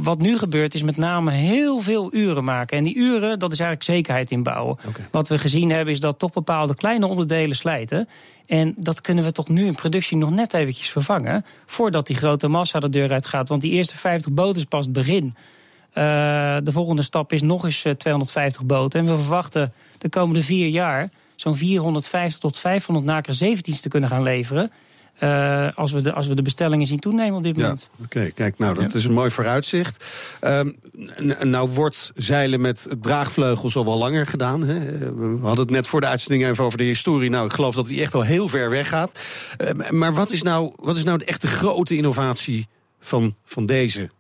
Wat 0.03 0.19
nu 0.19 0.39
gebeurt 0.39 0.75
is 0.75 0.83
met 0.83 0.97
name 0.97 1.31
heel 1.31 1.81
veel 1.81 2.15
uren 2.15 2.45
maken. 2.45 2.77
En 2.77 2.85
die 2.85 2.95
uren, 2.95 3.39
dat 3.39 3.53
is 3.53 3.61
eigenlijk 3.61 3.91
zekerheid 3.91 4.31
inbouwen. 4.31 4.79
Oké. 4.89 5.09
Wat 5.11 5.29
we 5.29 5.39
gezien 5.39 5.71
hebben 5.71 5.95
is 5.95 6.01
dat 6.01 6.19
toch 6.19 6.33
bepaalde 6.33 6.75
kleine 6.75 7.07
onderdelen 7.07 7.57
slijten. 7.57 8.09
En 8.47 8.75
dat 8.77 9.01
kunnen 9.01 9.25
we 9.25 9.33
toch 9.33 9.49
nu 9.49 9.67
in 9.67 9.75
productie 9.75 10.17
nog 10.17 10.31
net 10.31 10.55
eventjes 10.55 10.89
vervangen. 10.89 11.45
Voordat 11.67 12.07
die 12.07 12.17
grote 12.17 12.49
massa 12.49 12.81
de 12.81 12.89
deur 12.89 13.13
uitgaat. 13.13 13.49
Want 13.49 13.63
die 13.63 13.73
eerste 13.73 13.97
50 13.97 14.33
boten 14.33 14.57
is 14.61 14.65
pas 14.65 14.85
het 14.85 14.95
begin. 14.95 15.35
Eh, 15.99 16.57
de 16.63 16.73
volgende 16.73 17.03
stap 17.03 17.33
is 17.33 17.43
nog 17.43 17.65
eens 17.65 17.85
eh, 17.85 17.93
250 17.93 18.63
boten. 18.65 19.01
En 19.01 19.07
we 19.07 19.17
verwachten 19.23 19.73
de 19.99 20.09
komende 20.09 20.43
vier 20.43 20.69
jaar 20.69 21.11
zo'n 21.37 21.57
450 21.57 22.39
tot 22.41 22.59
500 22.59 23.07
naker 23.07 23.35
17's 23.45 23.81
te 23.81 23.89
kunnen 23.89 24.09
gaan 24.09 24.23
leveren. 24.23 24.71
eh, 25.19 25.69
als, 25.75 25.93
we 25.93 26.01
de, 26.01 26.13
als 26.13 26.27
we 26.27 26.35
de 26.35 26.43
bestellingen 26.43 26.87
zien 26.87 26.99
toenemen 26.99 27.37
op 27.37 27.43
dit 27.43 27.57
Ja, 27.57 27.63
moment. 27.63 27.91
oké. 28.05 28.31
Kijk, 28.35 28.59
nou, 28.59 28.75
dat 28.75 28.95
is 28.95 29.05
een 29.05 29.13
mooi 29.13 29.31
vooruitzicht. 29.31 30.05
Ehm, 30.41 30.71
nou 31.43 31.69
wordt 31.69 32.13
zeilen 32.15 32.61
met 32.61 32.89
draagvleugels 33.01 33.77
al 33.77 33.85
wel 33.85 33.99
langer 33.99 34.27
gedaan. 34.27 34.63
Hè? 34.63 34.79
Eh, 34.79 35.09
We 35.17 35.39
hadden 35.43 35.65
het 35.65 35.71
net 35.75 35.87
voor 35.87 36.01
de 36.01 36.07
uitzending 36.07 36.49
even 36.51 36.65
over 36.65 36.79
de 36.79 36.85
historie. 36.85 37.31
Nou, 37.31 37.47
ik 37.47 37.53
geloof 37.53 37.75
dat 37.75 37.87
die 37.87 38.01
echt 38.03 38.15
al 38.15 38.23
heel 38.23 38.49
ver 38.49 38.71
weg 38.71 38.89
gaat. 38.89 39.21
Eh, 39.57 39.91
maar 39.91 40.15
wat 40.15 40.31
is, 40.31 40.43
nou, 40.43 40.73
wat 40.77 40.97
is 40.97 41.05
nou 41.05 41.19
de 41.19 41.25
echte 41.25 41.47
grote 41.47 41.97
innovatie 41.97 42.67
van, 43.01 43.35
van 43.45 43.67
deze? 43.67 44.11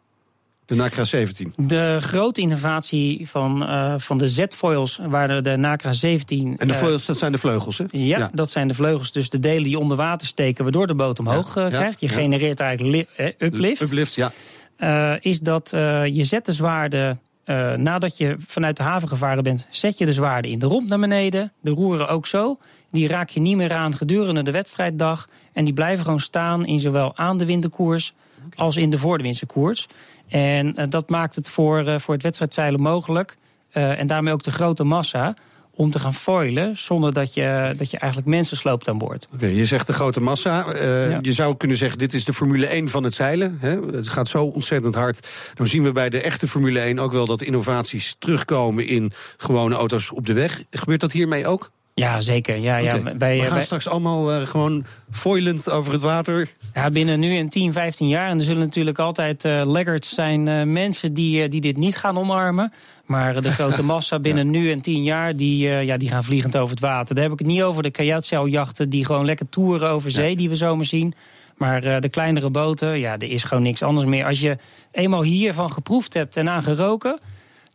De 0.68 0.74
Nacra 0.74 1.04
17. 1.04 1.52
De 1.56 1.96
grote 2.00 2.40
innovatie 2.40 3.28
van, 3.28 3.66
eh, 3.66 3.94
van 3.96 4.18
de 4.18 4.26
Z-foils, 4.26 5.00
waar 5.08 5.42
de, 5.42 5.56
Nacra 5.56 5.92
17... 5.92 6.54
En 6.58 6.66
de 6.66 6.72
eh, 6.72 6.78
vleugels, 6.78 7.06
dat 7.06 7.18
zijn 7.18 7.32
de 7.32 7.38
vleugels, 7.38 7.78
hè? 7.78 7.84
Ja, 7.90 8.30
dat 8.32 8.50
zijn 8.50 8.68
de 8.68 8.74
vleugels, 8.74 9.12
dus 9.12 9.30
de 9.30 9.40
delen 9.40 9.62
die 9.62 9.78
onder 9.78 9.96
water 9.96 10.26
steken... 10.26 10.62
waardoor 10.64 10.86
de 10.86 10.94
boot 10.94 11.18
omhoog 11.18 11.54
Ja, 11.54 11.64
eh, 11.64 11.72
ja, 11.72 11.78
krijgt. 11.78 12.00
Je 12.00 12.06
ja. 12.06 12.12
genereert 12.12 12.60
eigenlijk 12.60 12.96
li- 13.16 13.24
eh, 13.26 13.46
uplift. 13.48 13.80
Uplift, 13.80 14.14
ja. 14.14 15.18
is 15.20 15.40
dat 15.40 15.68
je 16.12 16.24
zet 16.24 16.46
de 16.46 16.52
zwaarde... 16.52 17.16
eh, 17.44 17.72
nadat 17.72 18.16
je 18.16 18.36
vanuit 18.46 18.76
de 18.76 18.82
haven 18.82 19.08
gevaren 19.08 19.42
bent, 19.42 19.66
zet 19.70 19.98
je 19.98 20.04
de 20.04 20.12
zwaarde 20.12 20.48
in 20.48 20.58
de 20.58 20.66
romp 20.66 20.88
naar 20.88 20.98
beneden. 20.98 21.52
De 21.60 21.70
roeren 21.70 22.08
ook 22.08 22.26
zo. 22.26 22.58
Die 22.90 23.08
raak 23.08 23.28
je 23.28 23.40
niet 23.40 23.56
meer 23.56 23.72
aan 23.72 23.94
gedurende 23.94 24.42
de 24.42 24.50
wedstrijddag. 24.50 25.28
En 25.52 25.64
die 25.64 25.74
blijven 25.74 26.04
gewoon 26.04 26.20
staan 26.20 26.66
in 26.66 26.78
zowel 26.78 27.16
aan 27.16 27.38
de 27.38 27.44
winterkoers 27.44 28.14
als 28.54 28.76
in 28.76 28.90
de 28.90 28.98
voor 28.98 29.18
de 29.18 29.46
koers. 29.46 29.88
En 30.28 30.76
eh, 30.76 30.86
dat 30.88 31.08
maakt 31.10 31.34
het 31.34 31.50
voor, 31.50 31.86
eh, 31.86 31.98
voor 31.98 32.14
het 32.14 32.22
wedstrijdzeilen 32.22 32.80
mogelijk. 32.80 33.36
eh, 33.72 33.98
en 33.98 34.06
daarmee 34.06 34.32
ook 34.32 34.42
de 34.42 34.50
grote 34.50 34.84
massa 34.84 35.34
om 35.70 35.90
te 35.90 35.98
gaan 35.98 36.14
foilen 36.14 36.78
zonder 36.78 37.12
dat 37.12 37.34
je, 37.34 37.74
dat 37.76 37.90
je 37.90 37.98
eigenlijk 37.98 38.30
mensen 38.30 38.56
sloopt 38.56 38.88
aan 38.88 38.98
boord. 38.98 39.28
Oké, 39.34 39.46
je 39.46 39.66
zegt 39.66 39.86
de 39.86 39.92
grote 39.92 40.20
massa. 40.20 40.66
Ja. 41.08 41.18
Je 41.20 41.32
zou 41.32 41.56
kunnen 41.56 41.76
zeggen, 41.76 41.98
dit 41.98 42.14
is 42.14 42.24
de 42.24 42.32
Formule 42.32 42.66
1 42.66 42.88
van 42.88 43.02
het 43.04 43.14
zeilen. 43.14 43.58
Hè? 43.60 43.80
Het 43.80 44.08
gaat 44.08 44.28
zo 44.28 44.44
ontzettend 44.44 44.94
hard. 44.94 45.28
Dan 45.54 45.68
zien 45.68 45.82
we 45.82 45.92
bij 45.92 46.08
de 46.08 46.20
echte 46.20 46.48
Formule 46.48 46.80
1 46.80 46.98
ook 46.98 47.12
wel 47.12 47.26
dat 47.26 47.42
innovaties 47.42 48.16
terugkomen 48.18 48.86
in 48.86 49.12
gewone 49.36 49.74
auto's 49.74 50.10
op 50.12 50.26
de 50.26 50.32
weg. 50.32 50.62
Gebeurt 50.70 51.00
dat 51.00 51.12
hiermee 51.12 51.46
ook? 51.46 51.70
Ja, 51.98 52.20
zeker. 52.20 52.56
Ja, 52.56 52.76
ja, 52.76 53.02
wij, 53.18 53.36
we 53.36 53.42
gaan 53.42 53.52
wij- 53.52 53.62
straks 53.62 53.88
allemaal 53.88 54.32
eh, 54.32 54.46
gewoon 54.46 54.84
foilend 55.10 55.70
over 55.70 55.92
het 55.92 56.02
water. 56.02 56.48
Ja, 56.74 56.90
binnen 56.90 57.20
nu 57.20 57.36
een 57.36 57.48
10, 57.48 57.72
15 57.72 58.08
jaar. 58.08 58.28
En 58.28 58.38
er 58.38 58.44
zullen 58.44 58.62
natuurlijk 58.62 58.98
altijd 58.98 59.44
laggards 59.44 60.14
zijn, 60.14 60.48
eh, 60.48 60.62
mensen 60.62 61.14
die, 61.14 61.48
die 61.48 61.60
dit 61.60 61.76
niet 61.76 61.96
gaan 61.96 62.18
omarmen. 62.18 62.72
Maar 63.06 63.42
de 63.42 63.52
grote 63.52 63.82
massa 63.92 64.18
binnen 64.18 64.50
nu 64.50 64.70
en 64.72 64.80
10 64.80 65.02
jaar, 65.02 65.36
die, 65.36 65.68
ja, 65.68 65.96
die 65.96 66.08
gaan 66.08 66.24
vliegend 66.24 66.56
over 66.56 66.70
het 66.70 66.80
water. 66.80 67.14
Daar 67.14 67.24
heb 67.24 67.32
ik 67.32 67.38
het 67.38 67.48
niet 67.48 67.62
over 67.62 67.82
de 67.82 67.90
kajuitzeiljachten 67.90 68.90
die 68.90 69.04
gewoon 69.04 69.24
lekker 69.24 69.48
toeren 69.48 69.90
over 69.90 70.10
zee, 70.10 70.36
die 70.36 70.48
we 70.48 70.56
zomaar 70.56 70.84
zien. 70.84 71.14
Maar 71.56 72.00
de 72.00 72.08
kleinere 72.08 72.50
boten, 72.50 72.98
ja, 72.98 73.12
er 73.12 73.30
is 73.30 73.44
gewoon 73.44 73.62
niks 73.62 73.82
anders 73.82 74.06
meer. 74.06 74.26
Als 74.26 74.40
je 74.40 74.56
eenmaal 74.92 75.22
hiervan 75.22 75.72
geproefd 75.72 76.14
hebt 76.14 76.36
en 76.36 76.50
aan 76.50 76.62
geroken, 76.62 77.18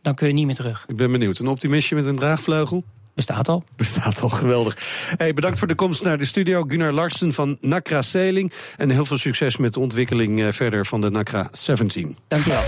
dan 0.02 0.14
kun 0.14 0.28
je 0.28 0.34
niet 0.34 0.46
meer 0.46 0.54
terug. 0.54 0.84
Ik 0.88 0.96
ben 0.96 1.12
benieuwd. 1.12 1.38
Een 1.38 1.46
optimistje 1.48 1.94
met 1.94 2.06
een 2.06 2.16
draagvleugel? 2.16 2.84
Bestaat 3.14 3.48
al. 3.48 3.64
Bestaat 3.76 4.20
al 4.20 4.28
geweldig. 4.28 4.76
Hey, 5.16 5.32
bedankt 5.32 5.58
voor 5.58 5.68
de 5.68 5.74
komst 5.74 6.04
naar 6.04 6.18
de 6.18 6.24
studio. 6.24 6.64
Gunnar 6.68 6.92
Larsen 6.92 7.32
van 7.32 7.56
Nacra 7.60 8.02
Sailing. 8.02 8.52
En 8.76 8.90
heel 8.90 9.04
veel 9.04 9.18
succes 9.18 9.56
met 9.56 9.72
de 9.72 9.80
ontwikkeling 9.80 10.42
eh, 10.42 10.52
verder 10.52 10.86
van 10.86 11.00
de 11.00 11.10
Nacra 11.10 11.48
17. 11.52 12.16
Dankjewel. 12.28 12.62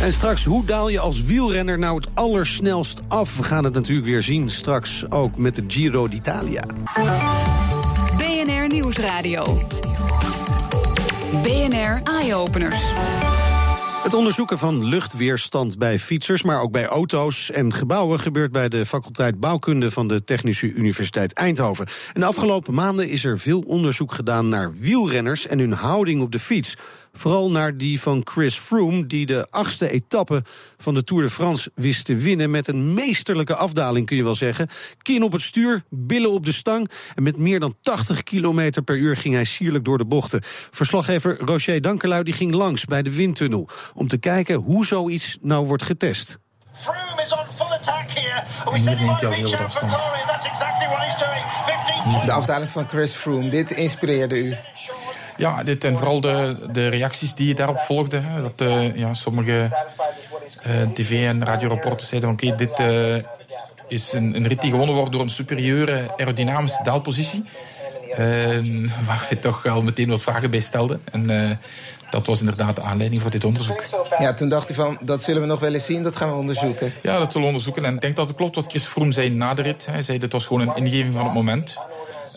En 0.00 0.12
straks, 0.12 0.44
hoe 0.44 0.64
daal 0.64 0.88
je 0.88 0.98
als 0.98 1.22
wielrenner 1.22 1.78
nou 1.78 1.96
het 1.96 2.08
allersnelst 2.14 3.00
af? 3.08 3.36
We 3.36 3.42
gaan 3.42 3.64
het 3.64 3.74
natuurlijk 3.74 4.06
weer 4.06 4.22
zien 4.22 4.50
straks 4.50 5.10
ook 5.10 5.36
met 5.36 5.54
de 5.54 5.64
Giro 5.68 6.08
d'Italia. 6.08 6.64
BNR 8.16 8.66
Nieuwsradio. 8.68 9.66
BNR 11.42 12.00
Eye 12.02 12.34
Openers. 12.34 12.82
Het 14.02 14.14
onderzoeken 14.14 14.58
van 14.58 14.84
luchtweerstand 14.84 15.78
bij 15.78 15.98
fietsers, 15.98 16.42
maar 16.42 16.60
ook 16.60 16.72
bij 16.72 16.86
auto's 16.86 17.50
en 17.50 17.74
gebouwen 17.74 18.20
gebeurt 18.20 18.52
bij 18.52 18.68
de 18.68 18.86
faculteit 18.86 19.40
bouwkunde 19.40 19.90
van 19.90 20.08
de 20.08 20.24
Technische 20.24 20.72
Universiteit 20.72 21.32
Eindhoven. 21.32 21.86
En 22.12 22.20
de 22.20 22.26
afgelopen 22.26 22.74
maanden 22.74 23.08
is 23.08 23.24
er 23.24 23.38
veel 23.38 23.60
onderzoek 23.60 24.12
gedaan 24.12 24.48
naar 24.48 24.72
wielrenners 24.78 25.46
en 25.46 25.58
hun 25.58 25.72
houding 25.72 26.22
op 26.22 26.32
de 26.32 26.38
fiets. 26.38 26.76
Vooral 27.12 27.50
naar 27.50 27.76
die 27.76 28.00
van 28.00 28.20
Chris 28.24 28.58
Froome, 28.58 29.06
die 29.06 29.26
de 29.26 29.46
achtste 29.50 29.90
etappe 29.90 30.42
van 30.76 30.94
de 30.94 31.04
Tour 31.04 31.22
de 31.22 31.30
France 31.30 31.70
wist 31.74 32.04
te 32.04 32.16
winnen. 32.16 32.50
Met 32.50 32.68
een 32.68 32.94
meesterlijke 32.94 33.54
afdaling, 33.54 34.06
kun 34.06 34.16
je 34.16 34.22
wel 34.22 34.34
zeggen. 34.34 34.68
Kin 35.02 35.22
op 35.22 35.32
het 35.32 35.42
stuur, 35.42 35.84
billen 35.88 36.30
op 36.30 36.46
de 36.46 36.52
stang. 36.52 36.90
En 37.14 37.22
met 37.22 37.36
meer 37.36 37.60
dan 37.60 37.76
80 37.80 38.22
km 38.22 38.82
per 38.84 38.96
uur 38.96 39.16
ging 39.16 39.34
hij 39.34 39.44
sierlijk 39.44 39.84
door 39.84 39.98
de 39.98 40.04
bochten. 40.04 40.40
Verslaggever 40.70 41.38
Roger 41.40 41.80
Dankerlui 41.80 42.22
die 42.22 42.34
ging 42.34 42.52
langs 42.52 42.84
bij 42.84 43.02
de 43.02 43.14
windtunnel. 43.14 43.68
Om 43.94 44.08
te 44.08 44.18
kijken 44.18 44.54
hoe 44.54 44.86
zoiets 44.86 45.38
nou 45.40 45.66
wordt 45.66 45.82
getest. 45.82 46.38
Froome 46.80 47.22
is 47.22 47.32
on 47.32 47.44
full 47.56 47.72
attack 47.72 48.10
here. 48.10 48.44
We 48.72 48.80
said 48.80 48.98
he 48.98 49.06
might 49.06 49.22
reach 49.22 49.60
out 49.60 49.72
for 49.72 49.86
glory. 49.86 50.20
That's 50.26 50.46
exactly 50.46 50.86
what 50.88 51.00
he's 51.02 51.18
doing. 51.18 51.44
15 52.10 52.26
De 52.26 52.32
afdaling 52.32 52.70
van 52.70 52.88
Chris 52.88 53.12
Froome, 53.12 53.48
dit 53.48 53.70
inspireerde 53.70 54.36
u. 54.36 54.56
Ja, 55.40 55.62
dit 55.62 55.84
en 55.84 55.96
vooral 55.96 56.20
de, 56.20 56.56
de 56.72 56.88
reacties 56.88 57.34
die 57.34 57.54
daarop 57.54 57.78
volgden. 57.78 58.24
hè. 58.24 58.42
Dat 58.42 58.68
eh, 58.68 58.96
ja, 58.96 59.14
sommige 59.14 59.68
eh, 60.62 60.72
tv- 60.94 61.26
en 61.26 61.44
radiorapporten 61.44 62.06
zeiden 62.06 62.36
van 62.38 62.48
oké, 62.48 62.56
dit 62.56 62.78
eh, 62.78 63.14
is 63.88 64.12
een, 64.12 64.34
een 64.36 64.48
rit 64.48 64.60
die 64.60 64.70
gewonnen 64.70 64.94
wordt 64.96 65.12
door 65.12 65.20
een 65.20 65.30
superieure 65.30 66.04
aerodynamische 66.16 66.82
daalpositie. 66.82 67.44
Eh, 68.10 68.18
waar 69.06 69.26
we 69.28 69.38
toch 69.40 69.66
al 69.66 69.82
meteen 69.82 70.08
wat 70.08 70.22
vragen 70.22 70.50
bij 70.50 70.60
stelden. 70.60 71.00
En 71.12 71.58
dat 72.10 72.26
was 72.26 72.40
inderdaad 72.40 72.76
de 72.76 72.82
aanleiding 72.82 73.22
voor 73.22 73.30
dit 73.30 73.44
onderzoek. 73.44 73.82
Ja, 74.18 74.34
toen 74.34 74.48
dacht 74.48 74.70
u 74.70 74.74
van, 74.74 74.98
dat 75.00 75.22
zullen 75.22 75.40
we 75.42 75.46
nog 75.48 75.60
wel 75.60 75.74
eens 75.74 75.84
zien, 75.84 76.02
dat 76.02 76.16
gaan 76.16 76.28
we 76.30 76.34
onderzoeken. 76.36 76.92
Ja, 77.02 77.18
dat 77.18 77.26
zullen 77.26 77.40
we 77.40 77.46
onderzoeken. 77.46 77.84
En 77.84 77.94
ik 77.94 78.00
denk 78.00 78.16
dat 78.16 78.28
het 78.28 78.36
klopt 78.36 78.54
wat 78.56 78.66
Chris 78.66 78.84
Froome 78.86 79.12
zei 79.12 79.30
na 79.30 79.54
de 79.54 79.62
rit. 79.62 79.86
Hij 79.90 80.02
zei 80.02 80.18
dit 80.18 80.32
was 80.32 80.46
gewoon 80.46 80.68
een 80.68 80.76
ingeving 80.76 81.14
van 81.14 81.24
het 81.24 81.34
moment. 81.34 81.78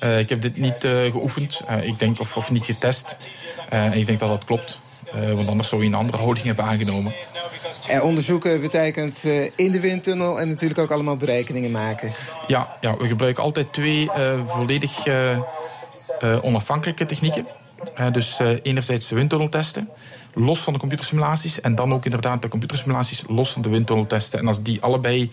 Eh, 0.04 0.20
ik 0.20 0.30
heb 0.30 0.42
dit 0.42 0.58
niet 0.58 0.84
eh, 0.84 1.12
geoefend. 1.12 1.62
Eh, 1.68 1.88
ik 1.88 2.00
denk, 2.00 2.20
of, 2.20 2.38
of 2.38 2.52
niet 2.52 2.66
getest. 2.66 3.16
En 3.70 3.94
ik 3.94 4.06
denk 4.06 4.20
dat 4.20 4.30
dat 4.30 4.46
klopt. 4.46 4.82
Want 5.34 5.48
anders 5.48 5.70
zou 5.70 5.82
je 5.82 5.88
een 5.88 5.94
andere 5.94 6.18
houding 6.18 6.46
hebben 6.46 6.66
aangenomen. 6.66 7.14
En 7.88 8.02
onderzoeken 8.02 8.62
betekent 8.62 9.24
in 9.56 9.72
de 9.72 9.80
windtunnel 9.80 10.40
en 10.40 10.48
natuurlijk 10.48 10.80
ook 10.80 10.92
allemaal 10.92 11.18
berekeningen 11.18 11.72
maken. 11.72 12.12
Ja, 12.48 12.78
ja 12.82 12.98
we 12.98 13.08
gebruiken 13.08 13.44
altijd 13.44 13.74
twee 13.74 14.10
volledig 14.48 15.08
onafhankelijke 16.42 17.06
technieken. 17.06 17.48
Dus 18.12 18.40
enerzijds 18.62 19.08
de 19.08 19.16
windtunneltesten, 19.16 19.90
los 20.34 20.60
van 20.60 20.74
de 20.74 20.80
computersimulaties. 20.80 21.62
En 21.62 21.76
dan 21.76 21.94
ook 21.94 22.06
inderdaad 22.06 22.42
de 22.42 22.48
computersimulaties 22.48 23.24
los 23.28 23.52
van 23.52 23.62
de 23.62 23.70
windtunneltesten. 23.70 24.40
En 24.40 24.48
als 24.48 24.62
die 24.62 24.82
allebei 24.82 25.32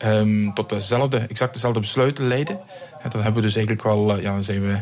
ehm, 0.00 0.52
tot 0.52 0.68
dezelfde, 0.68 1.18
exact 1.18 1.52
dezelfde 1.52 1.80
besluiten 1.80 2.28
leiden... 2.28 2.60
eh, 3.02 3.10
dan 3.10 3.22
hebben 3.22 3.40
we 3.40 3.46
dus 3.46 3.56
eigenlijk 3.56 3.86
wel, 3.86 4.16
eh, 4.16 4.22
ja, 4.22 4.32
dan 4.32 4.42
zijn 4.42 4.62
we 4.62 4.76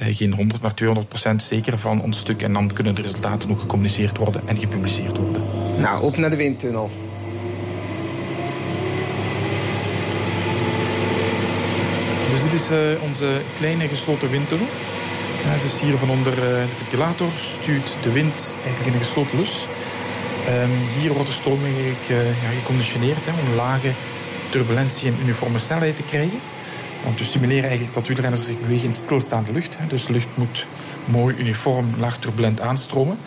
eh, 0.00 0.16
geen 0.16 0.32
100, 0.32 0.62
maar 0.62 0.74
200 0.74 1.08
procent 1.08 1.42
zeker 1.42 1.78
van 1.78 2.02
ons 2.02 2.18
stuk. 2.18 2.42
En 2.42 2.52
dan 2.52 2.72
kunnen 2.72 2.94
de 2.94 3.02
resultaten 3.02 3.50
ook 3.50 3.60
gecommuniceerd 3.60 4.16
worden 4.16 4.42
en 4.46 4.58
gepubliceerd 4.58 5.16
worden. 5.16 5.42
Nou, 5.78 6.02
op 6.02 6.16
naar 6.16 6.30
de 6.30 6.36
windtunnel. 6.36 6.90
Dus 12.30 12.42
dit 12.42 12.52
is 12.52 12.70
eh, 12.70 13.02
onze 13.08 13.40
kleine 13.56 13.88
gesloten 13.88 14.30
windtunnel. 14.30 14.66
Ja, 15.44 15.50
het 15.50 15.64
is 15.64 15.80
hier 15.80 15.96
van 15.98 16.10
onder 16.10 16.34
de 16.34 16.64
ventilator, 16.76 17.28
stuurt 17.44 17.96
de 18.02 18.12
wind 18.12 18.56
eigenlijk 18.64 18.86
in 18.86 18.92
een 18.92 19.06
gesloten 19.06 19.38
lus. 19.38 19.66
Ehm, 20.46 21.00
hier 21.00 21.12
wordt 21.12 21.26
de 21.26 21.32
stroming 21.32 21.74
eigenlijk 21.74 22.08
ja, 22.42 22.50
geconditioneerd 22.60 23.26
hè, 23.26 23.32
om 23.32 23.56
lage 23.56 23.90
turbulentie 24.50 25.08
en 25.08 25.16
uniforme 25.22 25.58
snelheid 25.58 25.96
te 25.96 26.02
krijgen. 26.02 26.38
Om 27.06 27.16
te 27.16 27.24
stimuleren 27.24 27.64
eigenlijk 27.64 27.94
dat 27.94 28.06
wielrenners 28.06 28.46
zich 28.46 28.60
bewegen 28.60 28.88
in 28.88 28.94
stilstaande 28.94 29.52
lucht. 29.52 29.76
Dus 29.88 30.08
lucht 30.08 30.36
moet 30.36 30.66
mooi 31.04 31.36
uniform, 31.36 31.94
laag 31.98 32.18
turbulent 32.18 32.60
aanstromen. 32.60 33.18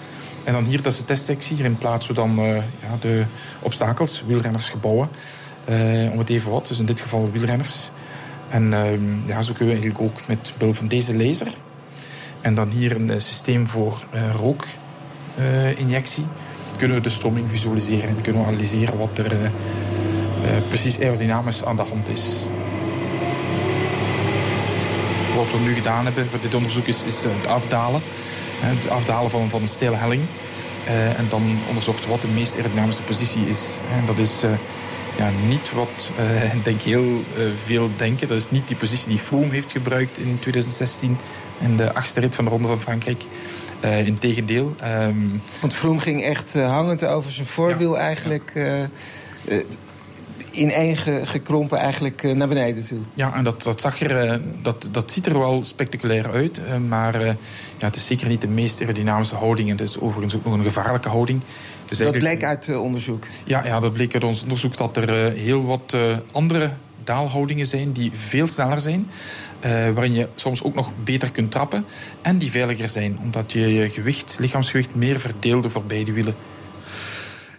En 0.44 0.54
dan 0.54 0.64
hier, 0.64 0.82
dat 0.82 0.92
is 0.92 0.98
de 0.98 1.06
testsectie. 1.06 1.56
Hierin 1.56 1.78
plaatsen 1.78 2.14
we 2.14 2.22
dan 2.22 2.40
eh, 2.40 2.56
ja, 2.56 2.98
de 3.00 3.24
obstakels, 3.60 4.24
wielrenners, 4.28 4.70
gebouwen. 4.70 5.10
eh, 5.66 6.12
om 6.12 6.18
het 6.18 6.30
even 6.30 6.52
wat, 6.52 6.68
dus 6.68 6.80
in 6.80 6.86
dit 6.86 7.02
geval 7.02 7.30
wielrenners. 7.32 7.92
En 8.50 8.74
ehm, 8.74 9.28
ja, 9.28 9.42
zo 9.42 9.54
kunnen 9.54 9.76
we 9.76 9.82
eigenlijk 9.82 10.02
ook 10.02 10.28
met 10.28 10.54
behulp 10.58 10.76
van 10.76 10.88
deze 10.88 11.18
laser. 11.18 11.48
En 12.42 12.56
dan 12.56 12.70
hier 12.70 12.96
een 12.96 13.10
eh, 13.10 13.20
systeem 13.20 13.68
voor 13.68 14.04
rookinjectie. 14.36 16.26
kunnen 16.78 16.98
we 16.98 17.04
de 17.04 17.10
stroming 17.10 17.46
visualiseren 17.50 18.10
en 18.10 18.22
kunnen 18.22 18.42
we 18.42 18.48
analyseren 18.48 18.98
wat 18.98 19.18
er 19.18 19.52
precies 20.68 21.00
aerodynamisch 21.00 21.64
aan 21.64 21.76
de 21.76 21.82
hand 21.82 22.08
is. 22.10 22.22
Wat 25.36 25.52
we 25.52 25.58
nu 25.66 25.74
gedaan 25.74 26.04
hebben 26.04 26.28
voor 26.30 26.40
dit 26.42 26.54
onderzoek 26.54 26.86
is, 26.86 27.04
is 27.04 27.24
eh, 27.24 27.32
het 27.36 27.48
afdalen. 27.48 28.02
Het 28.60 28.90
afdalen 28.90 29.30
van, 29.30 29.50
van 29.50 29.62
een 29.62 29.68
steile 29.68 29.96
helling. 29.96 30.22
Eh, 30.86 31.20
en 31.20 31.26
dan 31.30 31.58
onderzocht 31.68 32.08
wat 32.08 32.22
de 32.22 32.28
meest 32.28 32.56
aerodynamische 32.56 33.02
positie 33.02 33.50
is. 33.50 33.60
En 33.92 34.06
dat 34.06 34.18
is 34.18 34.44
eh, 34.44 34.50
ja, 35.18 35.30
niet 35.48 35.72
wat 35.72 36.12
eh, 36.18 36.64
denk 36.64 36.82
heel 36.82 37.24
eh, 37.38 37.44
veel 37.66 37.90
denken. 37.98 38.28
Dat 38.28 38.38
is 38.38 38.52
niet 38.52 38.68
die 38.68 38.78
positie 38.78 39.08
die 39.08 39.20
Froome 39.20 39.54
heeft 39.54 39.72
gebruikt 39.72 40.18
in 40.18 40.38
2016. 40.40 41.18
in 41.60 41.78
de 41.78 41.94
achtste 41.94 42.20
rit 42.20 42.36
van 42.36 42.46
de 42.46 42.52
Ronde 42.52 42.68
van 42.68 42.80
Frankrijk. 42.80 43.24
Integendeel. 44.06 44.76
Um, 44.84 45.42
Want 45.62 45.74
Vroom 45.74 46.00
ging 46.00 46.24
echt 46.24 46.54
hangend 46.54 47.06
over 47.06 47.32
zijn 47.32 47.48
voorwiel 47.48 47.96
ja, 47.96 48.02
eigenlijk... 48.02 48.54
in 50.56 50.72
één 50.72 50.98
gekrompen 51.28 51.78
eigenlijk 51.78 52.34
naar 52.36 52.48
beneden 52.48 52.86
toe. 52.86 53.00
Ja, 53.14 53.34
en 53.34 53.44
dat, 53.44 53.64
dat, 53.64 53.82
zag 53.82 54.02
er, 54.02 54.42
dat, 54.62 54.90
dat 54.92 55.12
ziet 55.12 55.26
er 55.26 55.40
wel 55.40 55.64
spectaculair 55.64 56.32
uit. 56.32 56.62
maar 56.88 57.26
ja, 57.26 57.36
het 57.78 57.96
is 57.96 58.06
zeker 58.06 58.28
niet 58.28 58.42
de 58.42 58.48
meest 58.48 58.82
aerodynamische 58.82 59.36
houding. 59.36 59.70
En 59.70 59.78
het 59.78 59.90
is 59.90 60.00
overigens 60.00 60.36
ook 60.36 60.46
nog 60.46 60.54
een 60.54 60.64
gevaarlijke 60.64 61.10
houding. 61.10 61.42
Dus 61.86 61.98
dat 61.98 62.18
bleek 62.18 62.44
uit 62.44 62.78
onderzoek? 62.78 63.26
Ja, 63.44 63.66
ja, 63.66 63.80
dat 63.80 63.94
bleek 63.94 64.14
uit 64.14 64.24
ons 64.24 64.42
onderzoek 64.42 64.78
dat 64.78 64.98
er 64.98 65.32
heel 65.32 65.66
wat 65.66 65.98
andere 66.32 66.70
daalhoudingen 67.04 67.68
zijn 67.68 67.92
die 67.92 68.12
veel 68.14 68.48
sneller 68.48 68.80
zijn. 68.80 69.08
Uh, 69.66 69.72
waarin 69.72 70.14
je 70.14 70.28
soms 70.36 70.64
ook 70.64 70.76
nog 70.76 70.92
beter 71.04 71.32
kunt 71.32 71.52
trappen. 71.52 71.86
En 72.22 72.38
die 72.38 72.52
veiliger 72.52 72.90
zijn, 72.90 73.20
omdat 73.22 73.52
je 73.52 73.74
je 73.74 73.90
gewicht, 73.90 74.36
lichaamsgewicht 74.40 74.96
meer 74.96 75.20
verdeelde 75.20 75.70
voor 75.70 75.84
beide 75.84 76.12
wielen. 76.12 76.36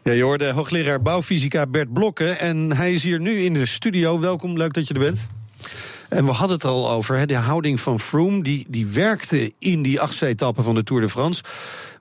Ja, 0.05 0.13
je 0.13 0.23
hoorde 0.23 0.53
hoogleraar 0.53 1.03
bouwfysica 1.03 1.67
Bert 1.67 1.93
Blokken. 1.93 2.39
En 2.39 2.77
hij 2.77 2.93
is 2.93 3.03
hier 3.03 3.21
nu 3.21 3.45
in 3.45 3.55
de 3.55 3.67
studio. 3.67 4.21
Welkom, 4.21 4.57
leuk 4.57 4.73
dat 4.73 4.89
je 4.89 4.95
er 4.95 5.01
bent. 5.01 5.27
En 6.09 6.25
we 6.25 6.31
hadden 6.31 6.57
het 6.57 6.65
al 6.65 6.91
over, 6.91 7.17
hè, 7.17 7.27
de 7.27 7.37
houding 7.37 7.81
van 7.81 8.01
Froome. 8.01 8.43
Die, 8.43 8.67
die 8.69 8.87
werkte 8.87 9.53
in 9.59 9.83
die 9.83 10.01
achtste 10.01 10.27
etappe 10.27 10.63
van 10.63 10.75
de 10.75 10.85
Tour 10.85 11.03
de 11.03 11.09
France. 11.09 11.43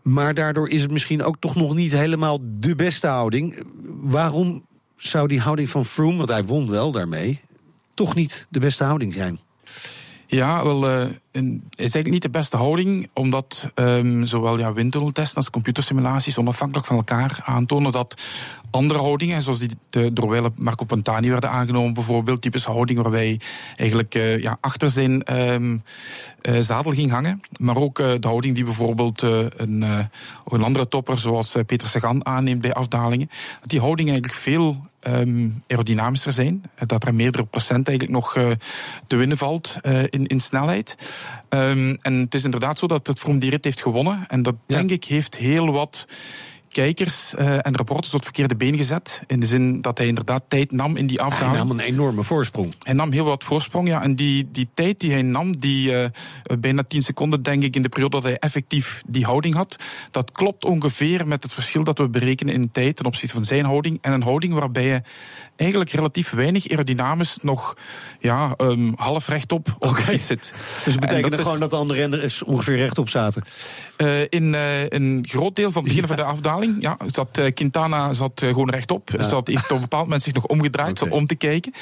Maar 0.01 0.33
daardoor 0.33 0.69
is 0.69 0.81
het 0.81 0.91
misschien 0.91 1.23
ook 1.23 1.35
toch 1.39 1.55
nog 1.55 1.75
niet 1.75 1.91
helemaal 1.91 2.39
de 2.41 2.75
beste 2.75 3.07
houding. 3.07 3.63
Waarom 4.01 4.65
zou 4.97 5.27
die 5.27 5.39
houding 5.39 5.69
van 5.69 5.85
Froome, 5.85 6.17
want 6.17 6.29
hij 6.29 6.43
won 6.43 6.69
wel 6.69 6.91
daarmee... 6.91 7.39
toch 7.93 8.15
niet 8.15 8.45
de 8.49 8.59
beste 8.59 8.83
houding 8.83 9.13
zijn? 9.13 9.39
Ja, 10.27 10.63
wel, 10.63 11.01
uh, 11.01 11.09
is 11.33 11.59
eigenlijk 11.69 12.09
niet 12.09 12.21
de 12.21 12.29
beste 12.29 12.57
houding, 12.57 13.09
omdat 13.13 13.69
um, 13.75 14.25
zowel 14.25 14.59
ja, 14.59 14.73
windtunneltesten 14.73 15.37
als 15.37 15.49
computersimulaties 15.49 16.37
onafhankelijk 16.37 16.87
van 16.87 16.95
elkaar 16.95 17.41
aantonen 17.45 17.91
dat 17.91 18.21
andere 18.71 18.99
houdingen, 18.99 19.41
zoals 19.41 19.59
die 19.59 19.69
de, 19.89 20.13
door 20.13 20.51
Marco 20.55 20.85
Pantani 20.85 21.29
werden 21.29 21.49
aangenomen, 21.49 21.93
bijvoorbeeld, 21.93 22.41
typische 22.41 22.71
houding 22.71 23.01
waar 23.01 23.11
wij 23.11 23.39
eigenlijk 23.75 24.15
uh, 24.15 24.39
ja, 24.39 24.57
achter 24.61 24.89
zijn 24.89 25.39
um, 25.39 25.83
uh, 26.41 26.59
zadel 26.59 26.91
ging 26.91 27.11
hangen. 27.11 27.41
Maar 27.59 27.75
ook 27.75 27.99
uh, 27.99 28.11
de 28.19 28.27
houding 28.27 28.55
die 28.55 28.63
bijvoorbeeld 28.63 29.21
een, 29.21 29.85
een 30.45 30.63
andere 30.63 30.87
topper, 30.87 31.17
zoals 31.17 31.55
Peter 31.65 31.87
Sagan, 31.87 32.25
aanneemt 32.25 32.61
bij 32.61 32.73
afdalingen. 32.73 33.29
Dat 33.59 33.69
die 33.69 33.79
houdingen 33.79 34.11
eigenlijk 34.11 34.41
veel 34.41 34.81
um, 35.07 35.63
aerodynamischer 35.67 36.33
zijn. 36.33 36.63
Dat 36.85 37.05
er 37.05 37.15
meerdere 37.15 37.45
procent 37.45 37.87
eigenlijk 37.87 38.17
nog 38.17 38.33
te 39.07 39.15
winnen 39.15 39.37
valt 39.37 39.77
in, 40.09 40.27
in 40.27 40.39
snelheid. 40.39 40.95
Um, 41.49 41.97
en 42.01 42.13
het 42.13 42.33
is 42.33 42.43
inderdaad 42.43 42.79
zo 42.79 42.87
dat 42.87 43.07
het 43.07 43.19
Vroom 43.19 43.39
die 43.39 43.49
rit 43.49 43.63
heeft 43.63 43.81
gewonnen. 43.81 44.25
En 44.27 44.41
dat, 44.41 44.55
ja. 44.67 44.77
denk 44.77 44.89
ik, 44.89 45.03
heeft 45.03 45.37
heel 45.37 45.71
wat 45.71 46.07
kijkers 46.73 47.33
uh, 47.39 47.65
en 47.65 47.75
reporters 47.75 48.13
het 48.13 48.23
verkeerde 48.23 48.55
been 48.55 48.77
gezet. 48.77 49.23
In 49.27 49.39
de 49.39 49.45
zin 49.45 49.81
dat 49.81 49.97
hij 49.97 50.07
inderdaad 50.07 50.43
tijd 50.47 50.71
nam 50.71 50.95
in 50.95 51.07
die 51.07 51.21
afdaling. 51.21 51.55
Hij 51.55 51.65
nam 51.65 51.71
een 51.71 51.85
enorme 51.85 52.23
voorsprong. 52.23 52.73
Hij 52.79 52.93
nam 52.93 53.11
heel 53.11 53.23
wat 53.23 53.43
voorsprong, 53.43 53.87
ja. 53.87 54.01
En 54.01 54.15
die, 54.15 54.49
die 54.51 54.69
tijd 54.73 54.99
die 54.99 55.11
hij 55.11 55.21
nam, 55.21 55.59
die 55.59 55.91
uh, 55.91 56.05
bijna 56.59 56.83
10 56.83 57.01
seconden, 57.01 57.43
denk 57.43 57.63
ik, 57.63 57.75
in 57.75 57.81
de 57.81 57.89
periode 57.89 58.15
dat 58.15 58.23
hij 58.23 58.37
effectief 58.37 59.03
die 59.07 59.25
houding 59.25 59.55
had, 59.55 59.75
dat 60.11 60.31
klopt 60.31 60.65
ongeveer 60.65 61.27
met 61.27 61.43
het 61.43 61.53
verschil 61.53 61.83
dat 61.83 61.97
we 61.97 62.09
berekenen 62.09 62.53
in 62.53 62.71
tijd 62.71 62.95
ten 62.95 63.05
opzichte 63.05 63.35
van 63.35 63.45
zijn 63.45 63.65
houding. 63.65 63.97
En 64.01 64.13
een 64.13 64.23
houding 64.23 64.53
waarbij 64.53 64.87
hij 64.87 65.03
eigenlijk 65.55 65.91
relatief 65.91 66.29
weinig 66.29 66.69
aerodynamisch 66.69 67.37
nog 67.41 67.77
ja, 68.19 68.53
um, 68.57 68.93
half 68.95 69.27
rechtop 69.27 69.75
op 69.79 69.89
okay. 69.89 70.19
zit. 70.19 70.53
Dus 70.85 70.95
betekent 70.95 71.31
dat 71.31 71.39
gewoon 71.39 71.53
is, 71.53 71.59
dat 71.59 71.69
de 71.69 71.75
andere 71.75 71.99
renners 71.99 72.43
ongeveer 72.43 72.77
rechtop 72.77 73.09
zaten? 73.09 73.43
Uh, 73.97 74.21
in 74.29 74.53
een 74.53 75.25
groot 75.29 75.55
deel 75.55 75.71
van 75.71 75.83
het 75.83 75.91
begin 75.91 76.07
van 76.07 76.15
de 76.15 76.23
afdaling 76.23 76.62
ja, 76.79 76.97
zat, 77.07 77.37
uh, 77.39 77.53
Quintana 77.53 78.13
zat 78.13 78.41
uh, 78.41 78.49
gewoon 78.49 78.69
rechtop. 78.69 79.09
Ja. 79.09 79.23
Zat, 79.23 79.47
heeft 79.47 79.63
op 79.63 79.75
een 79.75 79.81
bepaald 79.81 80.03
moment 80.03 80.23
zich 80.23 80.33
nog 80.33 80.45
omgedraaid 80.45 81.01
okay. 81.01 81.17
om 81.17 81.27
te 81.27 81.35
kijken. 81.35 81.73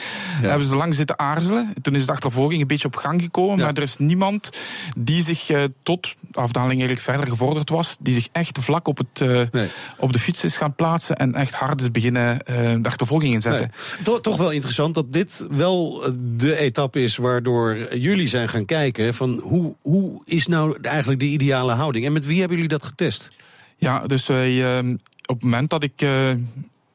Ja. 0.42 0.48
hebben 0.48 0.68
ze 0.68 0.76
lang 0.76 0.96
zitten 0.96 1.20
aarzelen. 1.20 1.74
Toen 1.82 1.96
is 1.96 2.06
de 2.06 2.12
achtervolging 2.12 2.62
een 2.62 2.68
beetje 2.68 2.88
op 2.88 2.96
gang 2.96 3.22
gekomen. 3.22 3.58
Ja. 3.58 3.64
Maar 3.64 3.74
er 3.74 3.82
is 3.82 3.98
niemand 3.98 4.50
die 4.98 5.24
zich 5.24 5.50
uh, 5.50 5.64
tot 5.84 6.16
de 6.32 6.40
afdaling 6.40 6.72
eigenlijk 6.72 7.02
verder 7.02 7.28
gevorderd 7.28 7.70
was. 7.70 7.98
Die 8.00 8.14
zich 8.14 8.28
echt 8.32 8.60
vlak 8.60 8.88
op, 8.88 8.98
het, 8.98 9.20
nee. 9.52 9.68
op 9.98 10.14
de 10.14 10.20
fiets 10.20 10.44
is 10.44 10.58
gaan 10.58 10.76
plaatsen. 10.76 11.16
En 11.16 11.36
echt 11.36 11.54
hard 11.54 11.82
is 11.82 11.92
beginnen 11.92 12.40
de 12.82 12.90
achtervolging 12.90 13.34
inzetten. 13.34 13.72
Nee. 13.96 14.04
To 14.04 14.22
toch 14.22 14.38
wel 14.38 14.52
interessant 14.52 14.96
dat 14.96 15.14
dit 15.14 15.46
wel 15.50 16.04
de 16.38 16.58
etappe 16.58 17.04
is 17.04 17.16
waardoor 17.16 17.78
jullie 17.94 18.28
zijn 18.28 18.50
gaan 18.50 18.66
kijken. 18.66 19.14
Van 19.14 19.40
hoe, 19.44 19.76
hoe 19.82 20.22
is 20.26 20.48
nou 20.48 20.78
eigenlijk 20.82 21.20
de 21.20 21.26
ideale 21.26 21.74
houding? 21.74 22.06
En 22.06 22.14
met 22.14 22.26
wie 22.26 22.40
hebben 22.40 22.58
jullie 22.58 22.72
dat 22.72 22.84
getest? 22.84 23.32
Ja, 23.82 24.00
dus 24.08 24.28
wij, 24.28 24.52
uh, 24.52 24.94
op 25.26 25.36
het 25.36 25.44
moment 25.44 25.70
dat 25.70 25.84
ik. 25.84 26.02
Uh, 26.02 26.32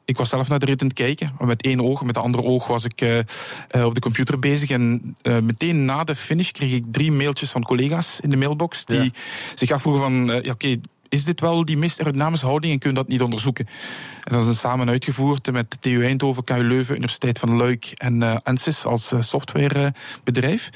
ik 0.04 0.16
was 0.16 0.28
zelf 0.28 0.48
naar 0.48 0.58
de 0.58 0.66
rit 0.66 0.80
aan 0.80 0.86
het 0.86 0.96
kijken. 0.96 1.32
Met 1.38 1.62
één 1.62 1.80
oog, 1.80 2.02
met 2.02 2.14
de 2.14 2.20
andere 2.20 2.44
oog 2.44 2.66
was 2.66 2.84
ik 2.84 3.00
uh, 3.00 3.84
op 3.84 3.94
de 3.94 4.00
computer 4.00 4.38
bezig. 4.38 4.70
En 4.70 5.16
meteen 5.22 5.84
na 5.84 6.04
de 6.04 6.14
finish 6.14 6.50
kreeg 6.50 6.72
ik 6.72 6.84
drie 6.90 7.12
mailtjes 7.12 7.50
van 7.50 7.62
collega's 7.62 8.20
in 8.20 8.30
de 8.30 8.36
mailbox. 8.36 8.84
Die 8.84 9.02
ja. 9.02 9.10
zich 9.54 9.70
afvroegen 9.70 10.02
van, 10.02 10.26
ja, 10.26 10.36
oké, 10.36 10.50
okay, 10.50 10.80
is 11.08 11.24
dit 11.24 11.40
wel 11.40 11.64
die 11.64 11.76
meest 11.76 11.98
aerodynamische 11.98 12.46
houding 12.46 12.72
en 12.72 12.78
kun 12.78 12.90
je 12.90 12.96
dat 12.96 13.08
niet 13.08 13.22
onderzoeken? 13.22 13.66
En 14.24 14.32
dat 14.32 14.46
is 14.46 14.60
samen 14.60 14.88
uitgevoerd 14.88 15.52
met 15.52 15.76
TU 15.80 16.04
Eindhoven, 16.04 16.44
KU 16.44 16.62
Leuven, 16.62 16.94
Universiteit 16.94 17.38
van 17.38 17.56
Luik 17.56 17.92
en 17.94 18.20
uh, 18.20 18.36
ANSYS 18.42 18.84
als 18.84 19.12
uh, 19.12 19.22
softwarebedrijf. 19.22 20.70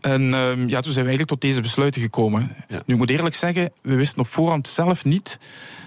En 0.00 0.22
uh, 0.22 0.68
ja, 0.68 0.80
toen 0.80 0.92
zijn 0.92 1.04
we 1.04 1.10
eigenlijk 1.10 1.28
tot 1.28 1.40
deze 1.40 1.60
besluiten 1.60 2.00
gekomen. 2.00 2.56
Ja. 2.68 2.82
Nu, 2.86 2.94
ik 2.94 3.00
moet 3.00 3.10
eerlijk 3.10 3.34
zeggen, 3.34 3.72
we 3.82 3.94
wisten 3.94 4.20
op 4.20 4.28
voorhand 4.28 4.68
zelf 4.68 5.04
niet 5.04 5.38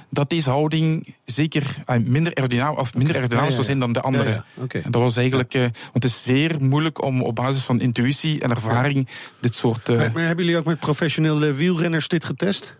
dat 0.10 0.30
deze 0.30 0.50
houding 0.50 1.16
zeker 1.26 1.76
uh, 1.90 1.98
minder 1.98 2.36
aerodynamisch 2.36 2.80
of 2.80 2.96
minder 2.96 3.16
aerodynamisch 3.16 3.54
zou 3.54 3.66
zijn 3.66 3.80
dan 3.80 3.94
de 3.94 4.02
andere. 4.02 4.30
Ja, 4.30 4.44
ja. 4.56 4.64
Okay. 4.64 4.82
En 4.82 4.92
dat 4.92 5.02
was 5.02 5.16
eigenlijk, 5.16 5.54
uh, 5.54 5.62
want 5.62 5.94
het 5.94 6.04
is 6.04 6.24
zeer 6.24 6.56
moeilijk 6.60 7.04
om 7.04 7.22
op 7.22 7.36
basis 7.36 7.64
van 7.64 7.80
intuïtie 7.80 8.42
en 8.42 8.50
ervaring 8.50 9.08
dit 9.40 9.56
soort. 9.56 9.90
Uh, 9.90 9.98
maar, 9.98 10.12
maar, 10.12 10.26
hebben 10.26 10.46
jullie 10.46 10.60
ook 10.60 10.66
met 10.66 10.80
professionele 10.80 11.54
wielrenners 11.54 12.08
dit 12.08 12.26
getest? 12.26 12.76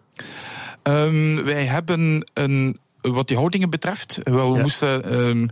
Um, 0.88 1.44
wij 1.44 1.66
hebben 1.66 2.32
een, 2.34 2.80
wat 3.02 3.28
die 3.28 3.38
houdingen 3.38 3.70
betreft, 3.70 4.20
wel 4.24 4.56
ja. 4.56 4.62
moesten 4.62 5.14
um, 5.14 5.50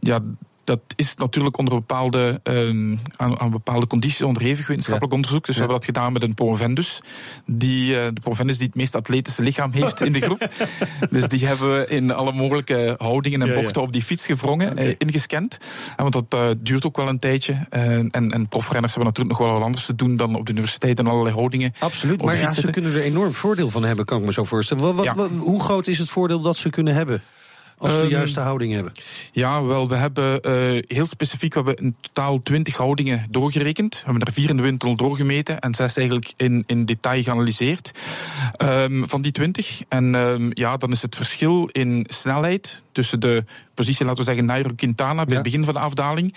ja, 0.00 0.20
dat 0.64 0.80
is 0.96 1.14
natuurlijk 1.16 1.58
onder 1.58 1.74
bepaalde, 1.74 2.40
uh, 2.44 2.98
aan, 3.16 3.40
aan, 3.40 3.50
bepaalde 3.50 3.86
condities 3.86 4.22
onderhevig 4.22 4.66
wetenschappelijk 4.66 5.12
ja. 5.12 5.18
onderzoek. 5.18 5.46
Dus 5.46 5.54
ja. 5.56 5.60
we 5.60 5.66
hebben 5.66 5.86
dat 5.86 5.96
gedaan 5.96 6.12
met 6.12 6.22
een 6.22 6.34
promovendus. 6.34 7.00
Die, 7.46 7.94
uh, 7.94 7.94
de 7.94 8.20
promovendus 8.20 8.58
die 8.58 8.66
het 8.66 8.76
meest 8.76 8.94
atletische 8.94 9.42
lichaam 9.42 9.72
heeft 9.72 10.00
in 10.00 10.12
de 10.12 10.20
groep. 10.20 10.48
dus 11.10 11.28
die 11.28 11.46
hebben 11.46 11.78
we 11.78 11.86
in 11.88 12.10
alle 12.10 12.32
mogelijke 12.32 12.94
houdingen 12.98 13.42
en 13.42 13.48
ja, 13.48 13.60
bochten 13.60 13.82
op 13.82 13.92
die 13.92 14.02
fiets 14.02 14.26
gevrongen, 14.26 14.70
okay. 14.70 14.86
uh, 14.86 14.94
ingescand. 14.98 15.58
En 15.96 16.10
want 16.10 16.12
dat 16.12 16.40
uh, 16.40 16.50
duurt 16.58 16.86
ook 16.86 16.96
wel 16.96 17.08
een 17.08 17.18
tijdje. 17.18 17.66
en, 17.70 18.10
en 18.10 18.48
profrenners 18.48 18.94
hebben 18.94 19.12
natuurlijk 19.12 19.38
nog 19.38 19.46
wel 19.48 19.56
wat 19.56 19.66
anders 19.66 19.86
te 19.86 19.94
doen 19.94 20.16
dan 20.16 20.34
op 20.34 20.46
de 20.46 20.52
universiteit 20.52 20.98
en 20.98 21.06
allerlei 21.06 21.34
houdingen. 21.34 21.74
Absoluut, 21.78 22.22
maar 22.22 22.38
ja, 22.38 22.50
ze 22.50 22.70
kunnen 22.70 22.94
er 22.94 23.02
enorm 23.02 23.32
voordeel 23.32 23.70
van 23.70 23.84
hebben, 23.84 24.04
kan 24.04 24.20
ik 24.20 24.26
me 24.26 24.32
zo 24.32 24.44
voorstellen. 24.44 24.94
Wat, 24.94 25.28
hoe 25.38 25.62
groot 25.62 25.86
is 25.86 25.98
het 25.98 26.10
voordeel 26.10 26.40
dat 26.40 26.56
ze 26.56 26.70
kunnen 26.70 26.94
hebben? 26.94 27.22
Als 27.80 27.96
we 27.96 28.02
de 28.02 28.08
juiste 28.08 28.40
houding 28.40 28.72
hebben. 28.72 28.92
Ja, 29.32 29.64
wel, 29.64 29.88
we 29.88 29.94
hebben 29.94 30.40
uh, 30.46 30.82
heel 30.86 31.06
specifiek, 31.06 31.54
we 31.54 31.62
hebben 31.62 31.84
in 31.84 31.96
totaal 32.00 32.42
20 32.42 32.76
houdingen 32.76 33.26
doorgerekend. 33.30 33.94
We 33.94 34.04
hebben 34.04 34.22
er 34.22 34.32
vier 34.32 34.48
in 34.50 34.78
de 34.78 34.94
doorgemeten 34.96 35.60
en 35.60 35.74
zes 35.74 35.96
eigenlijk 35.96 36.32
in, 36.36 36.64
in 36.66 36.84
detail 36.84 37.22
geanalyseerd. 37.22 37.90
Um, 38.58 39.08
van 39.08 39.22
die 39.22 39.32
20. 39.32 39.82
En 39.88 40.14
um, 40.14 40.50
ja, 40.52 40.76
dan 40.76 40.90
is 40.90 41.02
het 41.02 41.16
verschil 41.16 41.68
in 41.72 42.06
snelheid 42.08 42.82
tussen 42.92 43.20
de 43.20 43.44
positie, 43.74 44.04
laten 44.04 44.18
we 44.18 44.24
zeggen, 44.24 44.44
Nairo 44.44 44.70
Quintana 44.76 45.24
bij 45.24 45.26
ja. 45.28 45.34
het 45.34 45.42
begin 45.42 45.64
van 45.64 45.74
de 45.74 45.80
afdaling. 45.80 46.34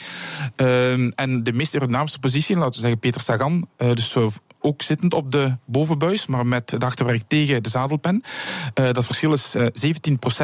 Um, 0.55 1.11
en 1.15 1.43
de 1.43 1.53
meest 1.53 1.73
aerodynamische 1.73 2.19
positie, 2.19 2.55
laten 2.55 2.73
we 2.73 2.79
zeggen 2.79 2.99
Peter 2.99 3.21
Sagan. 3.21 3.67
Uh, 3.77 3.93
dus 3.93 4.15
ook 4.63 4.81
zittend 4.81 5.13
op 5.13 5.31
de 5.31 5.57
bovenbuis, 5.65 6.27
maar 6.27 6.45
met 6.45 6.71
het 6.71 6.83
achterwerk 6.83 7.23
tegen 7.27 7.63
de 7.63 7.69
zadelpen. 7.69 8.23
Uh, 8.79 8.91
dat 8.91 9.05
verschil 9.05 9.33
is 9.33 9.55
uh, 9.55 9.67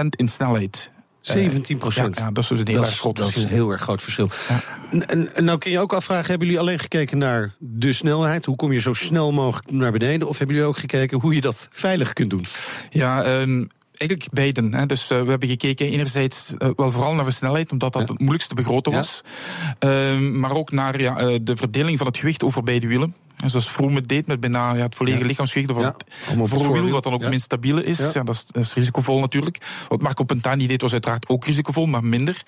17% 0.02 0.06
in 0.10 0.28
snelheid. 0.28 0.92
17 1.22 1.78
procent. 1.78 2.18
Ja, 2.18 2.24
ja, 2.24 2.32
dat 2.32 2.44
is 2.44 2.50
dus 2.50 2.60
een 2.60 2.68
heel 2.68 2.76
dat 2.76 2.86
erg 2.86 2.98
groot 2.98 3.16
dat 3.16 3.26
verschil. 3.26 3.46
is 3.46 3.52
een 3.52 3.56
heel 3.56 3.72
erg 3.72 3.82
groot 3.82 4.02
verschil. 4.02 4.30
Ja. 4.50 4.62
En, 5.08 5.36
en, 5.36 5.44
nou 5.44 5.58
kun 5.58 5.72
je 5.72 5.80
ook 5.80 5.94
afvragen, 5.94 6.30
hebben 6.30 6.48
jullie 6.48 6.62
alleen 6.62 6.80
gekeken 6.80 7.18
naar 7.18 7.56
de 7.60 7.94
snelheid? 7.94 8.46
Hoe 8.46 8.56
kom 8.56 8.72
je 8.72 8.80
zo 8.80 8.94
snel 8.94 9.32
mogelijk 9.32 9.72
naar 9.72 9.92
beneden? 9.92 10.28
Of 10.28 10.38
hebben 10.38 10.56
jullie 10.56 10.72
ook 10.72 10.78
gekeken 10.78 11.20
hoe 11.20 11.36
je 11.36 11.42
dat 11.42 11.68
veilig 11.72 12.14
kunt 12.14 12.30
doen? 12.30 12.46
Ja, 12.90 13.40
um, 13.40 13.68
eigenlijk 13.92 14.34
beiden. 14.34 14.74
Hè. 14.74 14.86
Dus 14.86 15.12
uh, 15.12 15.22
we 15.24 15.30
hebben 15.30 15.50
gekeken 15.50 15.88
enerzijds 15.88 16.54
uh, 16.58 16.70
wel 16.76 16.92
vooral 16.92 17.14
naar 17.14 17.26
de 17.26 17.32
snelheid, 17.32 17.72
omdat 17.72 17.94
dat 17.94 18.02
ja. 18.02 18.08
het 18.08 18.20
moeilijkste 18.20 18.56
begroten 18.56 18.92
was. 18.92 19.22
Uh, 19.80 20.20
maar 20.20 20.52
ook 20.52 20.72
naar 20.72 21.00
ja, 21.02 21.38
de 21.42 21.56
verdeling 21.56 21.98
van 21.98 22.08
het 22.08 22.18
gewicht 22.18 22.44
over 22.44 22.64
beide 22.64 22.88
wielen. 22.88 23.16
En 23.44 23.50
zoals 23.50 23.70
Vroom 23.72 24.08
deed 24.08 24.28
met 24.28 24.40
bijna 24.40 24.74
ja, 24.74 24.82
het 24.82 24.96
volledige 24.96 25.26
lichaamsgewicht. 25.26 25.72
Of 25.72 25.78
Ja, 25.78 25.84
het 25.86 26.04
op 26.38 26.40
het 26.40 26.50
voorwiel, 26.50 26.90
wat 26.90 27.04
dan 27.04 27.14
ook 27.14 27.22
minst 27.30 27.46
stabiele 27.46 27.84
is. 27.84 27.98
Ja. 28.14 28.24
Dat, 28.24 28.36
is 28.36 28.46
dat 28.46 28.64
is 28.64 28.74
risicovol 28.74 29.20
natuurlijk. 29.20 29.58
Wat 29.88 30.02
Marco 30.02 30.24
Pantani 30.24 30.68
deed 30.68 30.82
was 30.82 30.92
uiteraard 30.92 31.28
ook 31.30 31.46
risicovol, 31.46 31.86
maar 31.86 32.04
minder. 32.04 32.44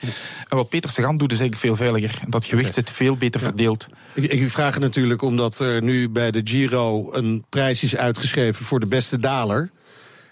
En 0.49 0.57
wat 0.57 0.69
Peter 0.69 0.89
Sagan 0.89 1.17
doet 1.17 1.31
is 1.31 1.39
eigenlijk 1.39 1.67
veel 1.67 1.75
veiliger. 1.87 2.19
Dat 2.27 2.45
gewicht 2.45 2.73
zit 2.73 2.89
veel 2.89 3.17
beter 3.17 3.39
verdeeld. 3.39 3.87
Ik, 4.13 4.31
ik 4.31 4.49
vraag 4.49 4.73
het 4.73 4.83
natuurlijk 4.83 5.21
omdat 5.21 5.59
er 5.59 5.83
nu 5.83 6.09
bij 6.09 6.31
de 6.31 6.41
Giro 6.43 7.13
een 7.13 7.45
prijs 7.49 7.83
is 7.83 7.95
uitgeschreven 7.95 8.65
voor 8.65 8.79
de 8.79 8.85
beste 8.87 9.19
daler. 9.19 9.71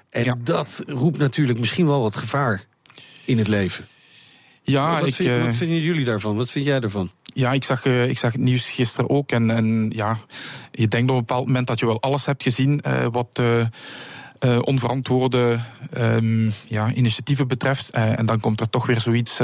En 0.09 0.39
dat 0.43 0.83
roept 0.87 1.17
natuurlijk 1.17 1.59
misschien 1.59 1.85
wel 1.85 2.01
wat 2.01 2.15
gevaar 2.15 2.63
in 3.25 3.37
het 3.37 3.47
leven. 3.47 3.85
Ja, 4.63 4.99
wat, 4.99 5.07
ik, 5.07 5.15
vind- 5.15 5.29
eh, 5.29 5.43
wat 5.43 5.55
vinden 5.55 5.79
jullie 5.81 6.05
daarvan? 6.05 6.35
Wat 6.35 6.49
vind 6.51 6.65
jij 6.65 6.79
daarvan? 6.79 7.11
Ja, 7.33 7.51
ik 7.51 7.63
zag, 7.63 7.85
eh, 7.85 8.09
ik 8.09 8.17
zag 8.17 8.31
het 8.31 8.41
nieuws 8.41 8.69
gisteren 8.69 9.09
ook. 9.09 9.31
En, 9.31 9.49
en 9.51 9.91
ja, 9.95 10.17
je 10.71 10.87
denkt 10.87 11.09
op 11.09 11.17
een 11.17 11.25
bepaald 11.25 11.45
moment 11.45 11.67
dat 11.67 11.79
je 11.79 11.85
wel 11.85 12.01
alles 12.01 12.25
hebt 12.25 12.43
gezien 12.43 12.81
eh, 12.81 13.05
wat 13.11 13.41
eh, 14.39 14.59
onverantwoorde 14.61 15.59
ehm, 15.93 16.49
ja, 16.67 16.91
initiatieven 16.93 17.47
betreft. 17.47 17.89
En 17.89 18.25
dan 18.25 18.39
komt 18.39 18.59
er 18.59 18.69
toch 18.69 18.85
weer 18.85 18.99
zoiets 18.99 19.41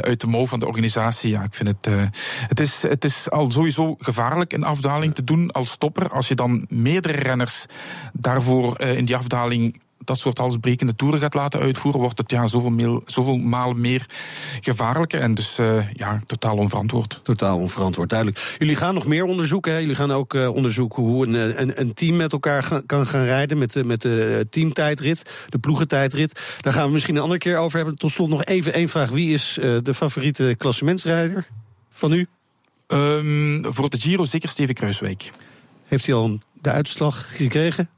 uit 0.00 0.20
de 0.20 0.26
mouw 0.26 0.46
van 0.46 0.58
de 0.58 0.66
organisatie. 0.66 1.30
Ja, 1.30 1.42
ik 1.42 1.54
vind 1.54 1.68
het. 1.68 2.10
het, 2.48 2.60
is, 2.60 2.82
het 2.82 3.04
is 3.04 3.30
al 3.30 3.50
sowieso 3.50 3.96
gevaarlijk 3.98 4.52
een 4.52 4.64
afdaling 4.64 5.14
te 5.14 5.24
doen 5.24 5.50
als 5.50 5.70
stopper. 5.70 6.10
Als 6.10 6.28
je 6.28 6.34
dan 6.34 6.66
meerdere 6.68 7.18
renners 7.18 7.66
daarvoor 8.12 8.80
in 8.80 9.04
die 9.04 9.16
afdaling 9.16 9.80
dat 10.04 10.18
soort 10.18 10.38
halsbrekende 10.38 10.96
toeren 10.96 11.20
gaat 11.20 11.34
laten 11.34 11.60
uitvoeren, 11.60 12.00
wordt 12.00 12.18
het 12.18 12.30
ja, 12.30 12.46
zoveel, 12.46 12.70
meel, 12.70 13.02
zoveel 13.06 13.36
malen 13.36 13.80
meer 13.80 14.06
gevaarlijker. 14.60 15.20
En 15.20 15.34
dus 15.34 15.58
eh, 15.58 15.92
ja, 15.92 16.22
totaal 16.26 16.56
onverantwoord. 16.56 17.20
Totaal 17.22 17.58
onverantwoord, 17.58 18.08
duidelijk. 18.08 18.56
Jullie 18.58 18.76
gaan 18.76 18.94
nog 18.94 19.06
meer 19.06 19.24
onderzoeken. 19.24 19.72
Hè? 19.72 19.78
Jullie 19.78 19.94
gaan 19.94 20.10
ook 20.10 20.34
eh, 20.34 20.54
onderzoeken 20.54 21.02
hoe 21.02 21.26
een, 21.26 21.34
eh, 21.34 21.60
een, 21.60 21.80
een 21.80 21.94
team 21.94 22.16
met 22.16 22.32
elkaar 22.32 22.82
kan 22.86 23.06
gaan 23.06 23.24
rijden. 23.24 23.58
Met 23.58 23.72
de, 23.72 23.84
met 23.84 24.02
de 24.02 24.46
teamtijdrit, 24.50 25.46
de 25.48 25.58
ploegentijdrit. 25.58 26.56
Daar 26.60 26.72
gaan 26.72 26.86
we 26.86 26.92
misschien 26.92 27.16
een 27.16 27.22
andere 27.22 27.40
keer 27.40 27.56
over 27.58 27.76
hebben. 27.76 27.96
Tot 27.96 28.12
slot 28.12 28.28
nog 28.28 28.44
even 28.44 28.72
één 28.72 28.88
vraag. 28.88 29.10
Wie 29.10 29.32
is 29.32 29.58
de 29.82 29.94
favoriete 29.94 30.54
klassementsrijder 30.58 31.46
van 31.90 32.12
u? 32.12 32.26
Ehm, 32.86 33.62
voor 33.72 33.90
de 33.90 33.98
Giro 34.00 34.24
zeker 34.24 34.48
Steven 34.48 34.74
Kruiswijk. 34.74 35.30
Heeft 35.84 36.06
hij 36.06 36.14
al 36.14 36.24
een- 36.24 36.42
de 36.60 36.70
uitslag 36.70 37.36
gekregen? 37.36 37.88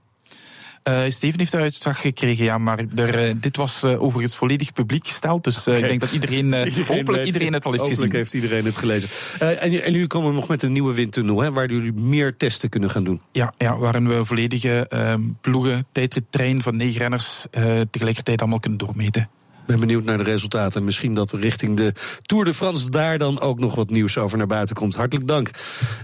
Eh, 0.83 1.03
Steven 1.09 1.39
heeft 1.39 1.53
de 1.53 1.59
uitslag 1.59 2.01
gekregen, 2.01 2.45
ja, 2.45 2.59
maar 2.59 2.79
er, 2.95 3.15
eh, 3.15 3.35
dit 3.37 3.57
was 3.57 3.83
eh, 3.83 4.03
overigens 4.03 4.37
volledig 4.37 4.73
publiek 4.73 5.09
gesteld. 5.09 5.45
Dus 5.45 5.67
ik 5.67 5.81
denk 5.81 6.01
dat 6.01 6.13
iedereen, 6.13 6.55
eh, 6.55 6.87
hopelijk 6.87 7.25
iedereen 7.25 7.53
het 7.53 7.65
al 7.65 7.73
heeft 7.73 7.85
hopelijk 7.85 7.89
gezien. 7.89 8.13
heeft 8.13 8.35
iedereen 8.35 8.65
het 8.65 8.77
gelezen. 8.77 9.09
En, 9.39 9.83
en 9.83 9.93
jullie 9.93 10.07
komen 10.07 10.35
nog 10.35 10.49
met 10.49 10.63
een 10.63 10.73
nieuwe 10.73 10.95
windtunnel, 10.95 11.41
hè, 11.41 11.53
waar 11.53 11.71
jullie 11.71 11.93
meer 11.93 12.37
testen 12.37 12.69
kunnen 12.69 12.91
gaan 12.91 13.05
doen. 13.05 13.21
Ja, 13.33 13.55
ja, 13.59 13.79
waarin 13.79 14.09
we 14.09 14.25
volledige 14.25 14.87
ehm, 14.89 15.23
ploegen, 15.41 15.87
tijdrittrein 15.93 16.63
van 16.63 16.77
negen 16.77 17.01
renners 17.01 17.47
tegelijkertijd 17.91 18.41
allemaal 18.41 18.61
kunnen 18.61 18.79
doormeten. 18.79 19.29
Ben 19.71 19.81
benieuwd 19.81 20.05
naar 20.05 20.19
de 20.19 20.25
resultaten. 20.25 20.85
Misschien 20.85 21.15
dat 21.15 21.33
richting 21.33 21.77
de 21.77 21.93
Tour 22.23 22.45
de 22.45 22.55
France 22.55 22.91
daar 22.91 23.19
dan 23.19 23.41
ook 23.41 23.59
nog 23.59 23.75
wat 23.75 23.91
nieuws 23.91 24.19
over 24.19 24.39
naar 24.39 24.47
buiten 24.47 24.77
komt. 24.77 24.95
Hartelijk 24.95 25.29
dank. 25.29 25.51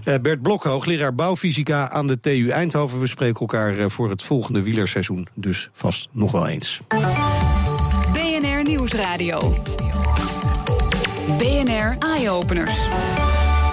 Eh, 0.03 0.15
Bert 0.21 0.41
Blok, 0.41 0.63
hoogleraar 0.63 1.15
bouwfysica 1.15 1.89
aan 1.89 2.07
de 2.07 2.19
TU 2.19 2.49
Eindhoven. 2.49 2.99
We 2.99 3.07
spreken 3.07 3.39
elkaar 3.39 3.77
eh, 3.77 3.89
voor 3.89 4.09
het 4.09 4.21
volgende 4.21 4.63
wielerseizoen 4.63 5.27
dus 5.33 5.69
vast 5.73 6.09
nog 6.11 6.31
wel 6.31 6.47
eens. 6.47 6.81
BNR 8.13 8.63
Nieuwsradio. 8.63 9.55
BNR 11.37 11.95
Eye-Openers. 11.99 12.79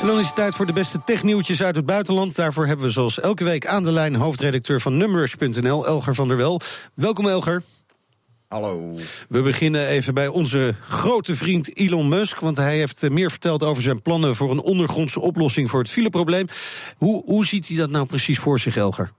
En 0.01 0.07
dan 0.07 0.19
is 0.19 0.27
het 0.27 0.35
tijd 0.35 0.55
voor 0.55 0.67
de 0.67 0.73
beste 0.73 1.01
technieuwtjes 1.05 1.63
uit 1.63 1.77
het 1.77 1.87
buitenland. 1.87 2.37
Daarvoor 2.37 2.67
hebben 2.67 2.87
we 2.87 2.93
zoals 2.93 3.21
elke 3.21 3.45
week 3.45 3.67
aan 3.67 3.85
de 3.85 3.93
lijn 3.93 4.15
hoofdredacteur 4.15 4.81
van 4.81 4.97
Numbers.nl, 4.97 5.87
Elger 5.87 6.15
van 6.15 6.29
der 6.29 6.37
Wel. 6.37 6.61
Welkom 6.95 7.29
Elger. 7.29 7.63
Hallo. 8.49 8.95
We 9.29 9.43
beginnen 9.43 9.87
even 9.87 10.15
bij 10.15 10.29
onze 10.29 10.75
grote 10.89 11.35
vriend 11.35 11.77
Elon 11.77 12.09
Musk. 12.09 12.41
Want 12.41 12.57
hij 12.57 12.77
heeft 12.77 13.03
eh, 13.03 13.11
meer 13.11 13.31
verteld 13.31 13.63
over 13.63 13.83
zijn 13.83 14.03
plannen 14.03 14.37
voor 14.37 14.51
een 14.51 14.61
ondergrondse 14.61 15.21
oplossing 15.21 15.71
voor 15.71 15.81
het 15.81 15.91
fileprobleem. 15.91 16.47
Hoe, 16.97 17.23
hoe 17.25 17.47
ziet 17.47 17.69
hij 17.69 17.77
dat 17.77 17.91
nou 17.91 18.07
precies 18.07 18.39
voor 18.39 18.61
zich, 18.61 18.77
Elger? 18.77 19.13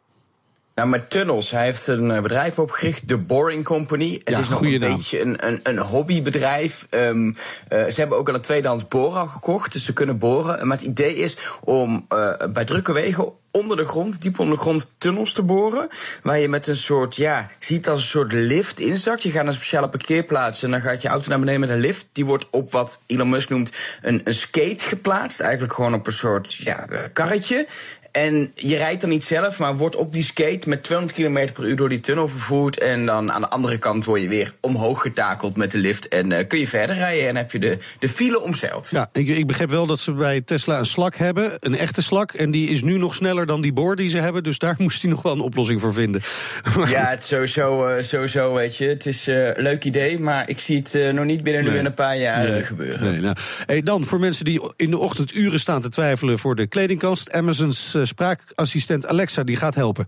Nou, 0.75 0.89
met 0.89 1.09
tunnels. 1.09 1.51
Hij 1.51 1.63
heeft 1.63 1.87
een 1.87 2.11
eh, 2.11 2.21
bedrijf 2.21 2.59
opgericht, 2.59 3.07
de 3.07 3.17
Boring 3.17 3.63
Company. 3.63 4.13
Het 4.23 4.35
Ja, 4.35 4.39
is 4.39 4.49
nog 4.49 4.61
een 4.61 4.79
naam. 4.79 4.95
beetje 4.95 5.21
een, 5.21 5.47
een, 5.47 5.59
een 5.63 5.77
hobbybedrijf. 5.79 6.87
Ehm, 6.89 7.31
eh, 7.67 7.85
ze 7.85 7.99
hebben 7.99 8.17
ook 8.17 8.27
al 8.29 8.35
een 8.35 8.41
tweedehands 8.41 8.87
borer 8.87 9.27
gekocht, 9.29 9.73
dus 9.73 9.85
ze 9.85 9.93
kunnen 9.93 10.17
boren. 10.17 10.67
Maar 10.67 10.77
het 10.77 10.85
idee 10.85 11.15
is 11.15 11.37
om 11.63 12.05
eh, 12.09 12.33
bij 12.53 12.65
drukke 12.65 12.93
wegen 12.93 13.33
onder 13.51 13.77
de 13.77 13.85
grond, 13.85 14.21
diep 14.21 14.39
onder 14.39 14.55
de 14.55 14.61
grond, 14.61 14.93
tunnels 14.97 15.33
te 15.33 15.43
boren. 15.43 15.87
Waar 16.23 16.39
je 16.39 16.49
met 16.49 16.67
een 16.67 16.75
soort, 16.75 17.15
ja, 17.15 17.49
ziet 17.59 17.87
als 17.89 18.01
een 18.01 18.07
soort 18.07 18.31
lift 18.33 18.79
inzakt. 18.79 19.23
Je 19.23 19.29
gaat 19.29 19.37
naar 19.37 19.47
een 19.47 19.53
speciale 19.59 19.89
parkeerplaats 19.89 20.63
en 20.63 20.71
dan 20.71 20.81
gaat 20.81 21.01
je 21.01 21.07
auto 21.07 21.29
naar 21.29 21.39
beneden 21.39 21.59
met 21.59 21.69
een 21.69 21.79
lift. 21.79 22.07
Die 22.11 22.25
wordt 22.25 22.47
op 22.49 22.71
wat 22.71 23.01
Elon 23.05 23.29
Musk 23.29 23.49
noemt 23.49 23.71
een, 24.01 24.21
een 24.23 24.33
skate 24.35 24.85
geplaatst. 24.85 25.39
Eigenlijk 25.39 25.73
gewoon 25.73 25.93
op 25.93 26.07
een 26.07 26.13
soort, 26.13 26.53
ja, 26.53 26.87
karretje. 27.13 27.67
En 28.15 28.51
je 28.55 28.75
rijdt 28.75 29.01
dan 29.01 29.09
niet 29.09 29.23
zelf, 29.23 29.57
maar 29.57 29.77
wordt 29.77 29.95
op 29.95 30.13
die 30.13 30.23
skate 30.23 30.69
met 30.69 30.83
200 30.83 31.17
km 31.19 31.51
per 31.53 31.63
uur 31.63 31.75
door 31.75 31.89
die 31.89 31.99
tunnel 31.99 32.27
vervoerd. 32.27 32.77
En 32.77 33.05
dan 33.05 33.31
aan 33.31 33.41
de 33.41 33.49
andere 33.49 33.77
kant 33.77 34.05
word 34.05 34.21
je 34.21 34.27
weer 34.27 34.53
omhoog 34.59 35.01
getakeld 35.01 35.55
met 35.55 35.71
de 35.71 35.77
lift. 35.77 36.07
En 36.07 36.31
eh, 36.31 36.47
kun 36.47 36.59
je 36.59 36.67
verder 36.67 36.95
rijden 36.95 37.27
en 37.27 37.35
heb 37.35 37.51
je 37.51 37.59
de, 37.59 37.77
de 37.99 38.09
file 38.09 38.41
omzeild. 38.41 38.87
Ja, 38.91 39.09
ik, 39.13 39.27
ik 39.27 39.47
begreep 39.47 39.69
wel 39.69 39.85
dat 39.85 39.99
ze 39.99 40.11
bij 40.11 40.41
Tesla 40.41 40.79
een 40.79 40.85
slak 40.85 41.15
hebben, 41.15 41.51
een 41.59 41.77
echte 41.77 42.01
slak. 42.01 42.31
En 42.31 42.51
die 42.51 42.69
is 42.69 42.83
nu 42.83 42.97
nog 42.97 43.15
sneller 43.15 43.45
dan 43.45 43.61
die 43.61 43.73
boor 43.73 43.95
die 43.95 44.09
ze 44.09 44.17
hebben. 44.17 44.43
Dus 44.43 44.57
daar 44.57 44.75
moest 44.85 45.01
hij 45.01 45.11
nog 45.11 45.21
wel 45.21 45.31
een 45.33 45.39
oplossing 45.39 45.81
voor 45.81 45.93
vinden. 45.93 46.21
Ja, 46.87 47.05
het 47.05 47.23
sowieso, 47.23 47.87
eh, 47.87 48.03
sowieso, 48.03 48.53
weet 48.53 48.77
je. 48.77 48.87
Het 48.87 49.05
is 49.05 49.27
eh, 49.27 49.45
een 49.47 49.63
leuk 49.63 49.83
idee, 49.83 50.19
maar 50.19 50.49
ik 50.49 50.59
zie 50.59 50.77
het 50.77 51.13
nog 51.13 51.25
niet 51.25 51.43
binnen 51.43 51.63
nu 51.63 51.69
Nee. 51.69 51.79
en 51.79 51.85
een 51.85 51.93
paar 51.93 52.17
jaar 52.17 52.49
Nee, 52.49 52.63
gebeuren. 52.63 53.11
Nee, 53.11 53.21
nou. 53.21 53.35
hey, 53.65 53.81
dan 53.81 54.05
voor 54.05 54.19
mensen 54.19 54.45
die 54.45 54.61
in 54.75 54.89
de 54.89 54.97
ochtend 54.97 55.35
uren 55.35 55.59
staan 55.59 55.81
te 55.81 55.89
twijfelen 55.89 56.39
voor 56.39 56.55
de 56.55 56.67
kledingkast. 56.67 57.31
Amazon's 57.31 57.95
spraakassistent 58.05 59.07
Alexa 59.07 59.43
die 59.43 59.55
gaat 59.55 59.75
helpen. 59.75 60.07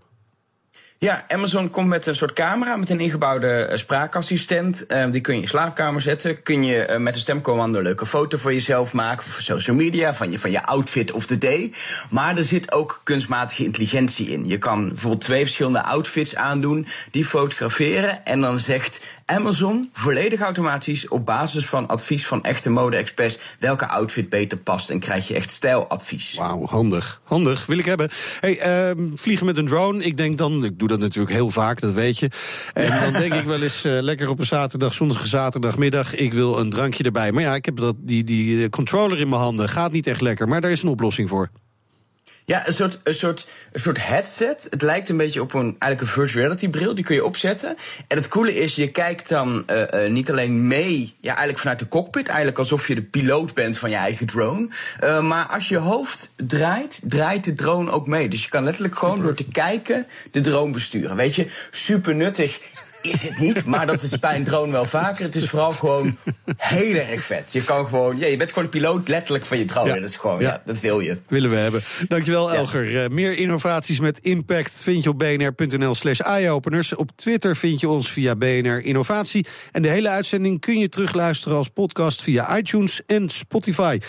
Ja, 0.99 1.23
Amazon 1.27 1.69
komt 1.69 1.87
met 1.87 2.05
een 2.05 2.15
soort 2.15 2.33
camera 2.33 2.75
met 2.75 2.89
een 2.89 2.99
ingebouwde 2.99 3.47
eh, 3.47 3.77
spraakassistent. 3.77 4.85
Eh, 4.85 5.11
die 5.11 5.21
kun 5.21 5.33
je 5.33 5.39
in 5.39 5.45
je 5.45 5.49
slaapkamer 5.49 6.01
zetten. 6.01 6.43
Kun 6.43 6.63
je 6.63 6.85
eh, 6.85 6.99
met 6.99 7.13
een 7.13 7.19
stemcommando 7.19 7.77
een 7.77 7.83
leuke 7.83 8.05
foto 8.05 8.37
voor 8.37 8.53
jezelf 8.53 8.93
maken. 8.93 9.25
Voor 9.25 9.41
social 9.41 9.75
media, 9.75 10.13
van 10.13 10.31
je, 10.31 10.39
van 10.39 10.51
je 10.51 10.63
outfit 10.63 11.11
of 11.11 11.25
the 11.25 11.37
day. 11.37 11.73
Maar 12.09 12.37
er 12.37 12.43
zit 12.43 12.71
ook 12.71 13.01
kunstmatige 13.03 13.63
intelligentie 13.63 14.29
in. 14.29 14.47
Je 14.47 14.57
kan 14.57 14.87
bijvoorbeeld 14.87 15.23
twee 15.23 15.43
verschillende 15.43 15.83
outfits 15.83 16.35
aandoen. 16.35 16.87
Die 17.11 17.25
fotograferen. 17.25 18.25
En 18.25 18.41
dan 18.41 18.59
zegt 18.59 18.99
Amazon, 19.29 19.89
volledig 19.93 20.39
automatisch, 20.39 21.07
op 21.07 21.25
basis 21.25 21.65
van 21.65 21.87
advies 21.87 22.27
van 22.27 22.43
echte 22.43 22.69
mode-experts, 22.69 23.37
welke 23.59 23.87
outfit 23.87 24.29
beter 24.29 24.57
past. 24.57 24.89
En 24.89 24.99
krijg 24.99 25.27
je 25.27 25.33
echt 25.33 25.49
stijladvies. 25.49 26.35
Wauw, 26.35 26.65
handig. 26.65 27.21
Handig, 27.23 27.65
wil 27.65 27.77
ik 27.77 27.85
hebben. 27.85 28.09
Hey, 28.39 28.59
ehm, 28.59 29.15
vliegen 29.15 29.45
met 29.45 29.57
een 29.57 29.65
drone. 29.65 30.03
Ik 30.03 30.17
denk 30.17 30.37
dan, 30.37 30.63
ik 30.63 30.79
doe 30.79 30.87
dat 30.87 30.99
natuurlijk 30.99 31.33
heel 31.33 31.49
vaak, 31.49 31.79
dat 31.79 31.93
weet 31.93 32.19
je. 32.19 32.29
En 32.73 33.01
dan 33.01 33.13
denk 33.21 33.33
ik 33.33 33.45
wel 33.45 33.61
eens 33.61 33.83
eh, 33.83 33.97
lekker 34.01 34.29
op 34.29 34.39
een 34.39 34.45
zaterdag, 34.45 34.93
zonnige 34.93 35.27
zaterdagmiddag. 35.27 36.15
Ik 36.15 36.33
wil 36.33 36.59
een 36.59 36.69
drankje 36.69 37.03
erbij. 37.03 37.31
Maar 37.31 37.43
ja, 37.43 37.55
ik 37.55 37.65
heb 37.65 37.75
dat, 37.75 37.95
die, 37.99 38.23
die 38.23 38.63
eh, 38.63 38.69
controller 38.69 39.19
in 39.19 39.29
mijn 39.29 39.41
handen. 39.41 39.69
Gaat 39.69 39.91
niet 39.91 40.07
echt 40.07 40.21
lekker, 40.21 40.47
maar 40.47 40.61
daar 40.61 40.71
is 40.71 40.81
een 40.81 40.89
oplossing 40.89 41.29
voor. 41.29 41.49
Ja, 42.47 42.67
een 42.67 42.73
soort, 42.73 42.99
een, 43.03 43.15
soort, 43.15 43.47
een 43.71 43.79
soort 43.79 44.07
headset. 44.07 44.67
Het 44.69 44.81
lijkt 44.81 45.09
een 45.09 45.17
beetje 45.17 45.41
op 45.41 45.53
een, 45.53 45.75
eigenlijk 45.79 46.01
een 46.01 46.07
virtual 46.07 46.43
reality 46.43 46.69
bril. 46.69 46.95
Die 46.95 47.03
kun 47.03 47.15
je 47.15 47.25
opzetten. 47.25 47.77
En 48.07 48.17
het 48.17 48.27
coole 48.27 48.55
is, 48.55 48.75
je 48.75 48.91
kijkt 48.91 49.29
dan 49.29 49.67
eh, 49.67 50.09
niet 50.11 50.31
alleen 50.31 50.67
mee, 50.67 51.15
ja, 51.19 51.29
eigenlijk 51.29 51.59
vanuit 51.59 51.79
de 51.79 51.87
cockpit. 51.87 52.27
Eigenlijk 52.27 52.57
alsof 52.57 52.87
je 52.87 52.95
de 52.95 53.01
piloot 53.01 53.53
bent 53.53 53.77
van 53.77 53.89
je 53.89 53.95
eigen 53.95 54.25
drone. 54.25 54.69
Eh, 54.99 55.21
maar 55.21 55.45
als 55.45 55.67
je 55.69 55.77
hoofd 55.77 56.33
draait, 56.35 56.99
draait 57.03 57.43
de 57.43 57.55
drone 57.55 57.91
ook 57.91 58.07
mee. 58.07 58.29
Dus 58.29 58.43
je 58.43 58.49
kan 58.49 58.63
letterlijk 58.63 58.97
gewoon 58.97 59.21
door 59.21 59.33
te 59.33 59.47
kijken 59.47 60.07
de 60.31 60.41
drone 60.41 60.71
besturen. 60.71 61.15
Weet 61.15 61.35
je, 61.35 61.47
super 61.71 62.15
nuttig 62.15 62.59
is 63.07 63.21
het 63.21 63.39
niet, 63.39 63.65
maar 63.65 63.85
dat 63.85 64.01
is 64.01 64.19
bij 64.19 64.35
een 64.35 64.43
drone 64.43 64.71
wel 64.71 64.85
vaker. 64.85 65.23
Het 65.23 65.35
is 65.35 65.49
vooral 65.49 65.71
gewoon 65.71 66.17
heel 66.57 66.95
erg 66.95 67.21
vet. 67.21 67.53
Je 67.53 67.63
kan 67.63 67.87
gewoon, 67.87 68.17
ja, 68.17 68.27
je 68.27 68.37
bent 68.37 68.49
gewoon 68.49 68.63
de 68.63 68.77
piloot 68.77 69.07
letterlijk 69.07 69.45
van 69.45 69.57
je 69.57 69.65
drone. 69.65 69.87
Ja. 69.87 69.99
Dat 69.99 70.09
is 70.09 70.15
gewoon, 70.15 70.39
Ja. 70.39 70.47
ja, 70.47 70.61
dat 70.65 70.79
wil 70.79 70.99
je. 70.99 71.17
Willen 71.27 71.49
we 71.49 71.55
hebben. 71.55 71.81
Dankjewel, 72.07 72.53
Elger. 72.53 73.03
Eh, 73.03 73.09
meer 73.09 73.37
innovaties 73.37 73.99
met 73.99 74.19
impact 74.19 74.81
vind 74.83 75.03
je 75.03 75.09
op 75.09 75.19
bnr.nl 75.19 75.95
slash 75.95 76.19
eyeopeners. 76.19 76.95
Op 76.95 77.09
Twitter 77.15 77.55
vind 77.55 77.79
je 77.79 77.89
ons 77.89 78.11
via 78.11 78.35
BNR 78.35 78.83
Innovatie. 78.83 79.45
En 79.71 79.81
de 79.81 79.89
hele 79.89 80.09
uitzending 80.09 80.59
kun 80.59 80.77
je 80.79 80.89
terugluisteren 80.89 81.57
als 81.57 81.67
podcast 81.67 82.21
via 82.21 82.57
iTunes 82.57 83.01
en 83.05 83.29
Spotify. 83.29 83.99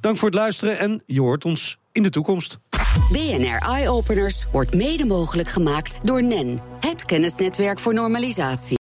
Dank 0.00 0.16
voor 0.18 0.28
het 0.28 0.38
luisteren 0.38 0.78
en 0.78 1.02
je 1.06 1.20
hoort 1.20 1.44
ons 1.44 1.78
in 1.98 2.04
de 2.04 2.10
toekomst. 2.10 2.58
BNR 3.12 3.58
Eye 3.68 3.90
Openers 3.90 4.46
wordt 4.52 4.74
mede 4.74 5.06
mogelijk 5.06 5.48
gemaakt 5.48 6.06
door 6.06 6.22
NEN, 6.22 6.60
het 6.80 7.04
kennisnetwerk 7.04 7.78
voor 7.78 7.94
normalisatie. 7.94 8.76